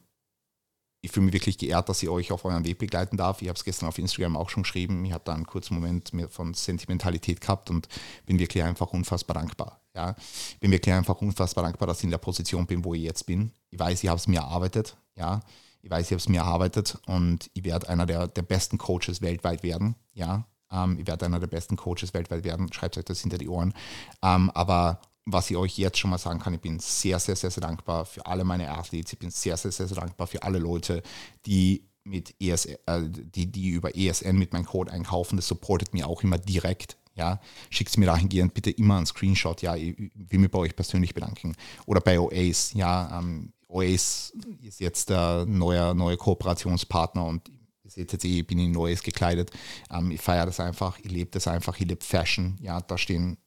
ich 1.01 1.11
fühle 1.11 1.25
mich 1.25 1.33
wirklich 1.33 1.57
geehrt, 1.57 1.87
dass 1.87 2.03
ich 2.03 2.09
euch 2.09 2.31
auf 2.31 2.43
euren 2.43 2.65
Weg 2.65 2.77
begleiten 2.77 3.15
darf. 3.15 3.41
Ich 3.41 3.47
habe 3.47 3.57
es 3.57 3.63
gestern 3.63 3.87
auf 3.87 3.97
Instagram 3.97 4.35
auch 4.35 4.49
schon 4.49 4.63
geschrieben. 4.63 5.05
Ich 5.05 5.13
habe 5.13 5.23
da 5.23 5.33
einen 5.33 5.45
kurzen 5.45 5.75
Moment 5.75 6.11
von 6.29 6.53
Sentimentalität 6.53 7.39
gehabt 7.39 7.69
und 7.69 7.87
bin 8.25 8.37
wirklich 8.37 8.63
einfach 8.63 8.87
unfassbar 8.91 9.35
dankbar. 9.35 9.79
Ja, 9.95 10.15
bin 10.59 10.71
wirklich 10.71 10.93
einfach 10.93 11.21
unfassbar 11.21 11.63
dankbar, 11.63 11.87
dass 11.87 11.99
ich 11.99 12.05
in 12.05 12.11
der 12.11 12.17
Position 12.17 12.65
bin, 12.67 12.83
wo 12.83 12.93
ich 12.93 13.01
jetzt 13.01 13.25
bin. 13.25 13.51
Ich 13.69 13.79
weiß, 13.79 14.03
ich 14.03 14.09
habe 14.09 14.19
es 14.19 14.27
mir 14.27 14.41
erarbeitet. 14.41 14.97
Ja, 15.15 15.39
ich 15.81 15.89
weiß, 15.89 16.07
ich 16.07 16.11
habe 16.11 16.19
es 16.19 16.29
mir 16.29 16.39
erarbeitet 16.39 16.97
und 17.07 17.49
ich 17.53 17.63
werde 17.63 17.87
einer 17.87 18.05
der, 18.05 18.27
der 18.27 18.41
besten 18.41 18.77
Coaches 18.77 19.21
weltweit 19.21 19.63
werden. 19.63 19.95
Ja, 20.13 20.45
ähm, 20.71 20.97
ich 20.99 21.07
werde 21.07 21.25
einer 21.25 21.39
der 21.39 21.47
besten 21.47 21.77
Coaches 21.77 22.13
weltweit 22.13 22.43
werden. 22.43 22.71
Schreibt 22.73 22.97
euch 22.97 23.05
das 23.05 23.21
hinter 23.21 23.37
die 23.37 23.47
Ohren. 23.47 23.73
Ähm, 24.21 24.51
aber 24.53 24.99
was 25.31 25.49
ich 25.49 25.57
euch 25.57 25.77
jetzt 25.77 25.97
schon 25.97 26.09
mal 26.09 26.17
sagen 26.17 26.39
kann, 26.39 26.53
ich 26.53 26.61
bin 26.61 26.79
sehr, 26.79 27.19
sehr, 27.19 27.35
sehr, 27.35 27.51
sehr 27.51 27.61
dankbar 27.61 28.05
für 28.05 28.25
alle 28.25 28.43
meine 28.43 28.69
Athletes. 28.71 29.13
Ich 29.13 29.19
bin 29.19 29.31
sehr, 29.31 29.57
sehr, 29.57 29.71
sehr, 29.71 29.87
sehr 29.87 29.97
dankbar 29.97 30.27
für 30.27 30.43
alle 30.43 30.59
Leute, 30.59 31.01
die 31.45 31.89
mit 32.03 32.35
ES, 32.39 32.65
äh, 32.65 32.77
die, 33.07 33.51
die 33.51 33.69
über 33.69 33.95
ESN 33.95 34.37
mit 34.37 34.53
meinem 34.53 34.65
Code 34.65 34.91
einkaufen. 34.91 35.35
Das 35.35 35.47
supportet 35.47 35.93
mir 35.93 36.07
auch 36.07 36.23
immer 36.23 36.37
direkt. 36.37 36.97
Ja, 37.15 37.41
schickt 37.69 37.97
mir 37.97 38.05
dahingehend 38.05 38.53
bitte 38.53 38.71
immer 38.71 38.95
einen 38.95 39.05
Screenshot. 39.05 39.61
Ja, 39.61 39.75
ich 39.75 39.97
will 39.97 40.39
mich 40.39 40.51
bei 40.51 40.59
euch 40.59 40.75
persönlich 40.75 41.13
bedanken. 41.13 41.55
Oder 41.85 41.99
bei 41.99 42.19
OAS. 42.19 42.73
Ja, 42.73 43.19
ähm, 43.19 43.51
OAS 43.67 44.33
ist 44.63 44.79
jetzt 44.79 45.09
der 45.09 45.45
neue, 45.45 45.93
neue 45.93 46.17
Kooperationspartner 46.17 47.25
und 47.25 47.49
ihr 47.83 47.91
seht 47.91 48.13
jetzt 48.13 48.23
ich 48.23 48.47
bin 48.47 48.59
in 48.59 48.71
Neues 48.71 49.03
gekleidet. 49.03 49.51
Ähm, 49.91 50.11
ich 50.11 50.21
feiere 50.21 50.45
das 50.45 50.59
einfach, 50.59 50.97
ich 50.99 51.11
lebe 51.11 51.31
das 51.31 51.47
einfach, 51.47 51.77
ich 51.79 51.87
lebe 51.87 52.03
Fashion. 52.03 52.57
Ja, 52.61 52.79
da 52.79 52.97
stehen 52.97 53.37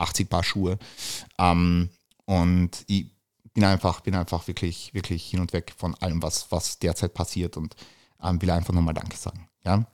80 0.00 0.28
Paar 0.28 0.44
Schuhe. 0.44 0.78
Ähm, 1.38 1.90
und 2.24 2.84
ich 2.86 3.06
bin 3.52 3.64
einfach, 3.64 4.00
bin 4.00 4.14
einfach 4.14 4.46
wirklich, 4.46 4.94
wirklich 4.94 5.26
hin 5.26 5.40
und 5.40 5.52
weg 5.52 5.74
von 5.76 5.94
allem, 5.96 6.22
was, 6.22 6.50
was 6.50 6.78
derzeit 6.78 7.14
passiert 7.14 7.56
und 7.56 7.74
ähm, 8.22 8.40
will 8.40 8.50
einfach 8.50 8.72
nochmal 8.72 8.94
Danke 8.94 9.16
sagen. 9.16 9.48
Ja. 9.64 9.84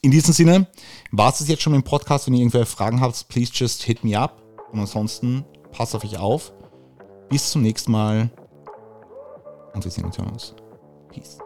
In 0.00 0.10
diesem 0.10 0.32
Sinne 0.32 0.66
war 1.10 1.32
es 1.32 1.46
jetzt 1.46 1.62
schon 1.62 1.74
im 1.74 1.82
Podcast. 1.82 2.26
Wenn 2.26 2.34
ihr 2.34 2.40
irgendwelche 2.40 2.66
Fragen 2.66 3.00
habt, 3.00 3.28
please 3.28 3.52
just 3.54 3.82
hit 3.82 4.04
me 4.04 4.18
up. 4.18 4.42
Und 4.70 4.80
ansonsten 4.80 5.44
passt 5.72 5.94
auf 5.94 6.04
euch 6.04 6.18
auf. 6.18 6.52
Bis 7.28 7.50
zum 7.50 7.62
nächsten 7.62 7.92
Mal. 7.92 8.30
Und 9.74 9.84
wir 9.84 9.90
sehen 9.90 10.04
uns. 10.04 10.54
Peace. 11.10 11.38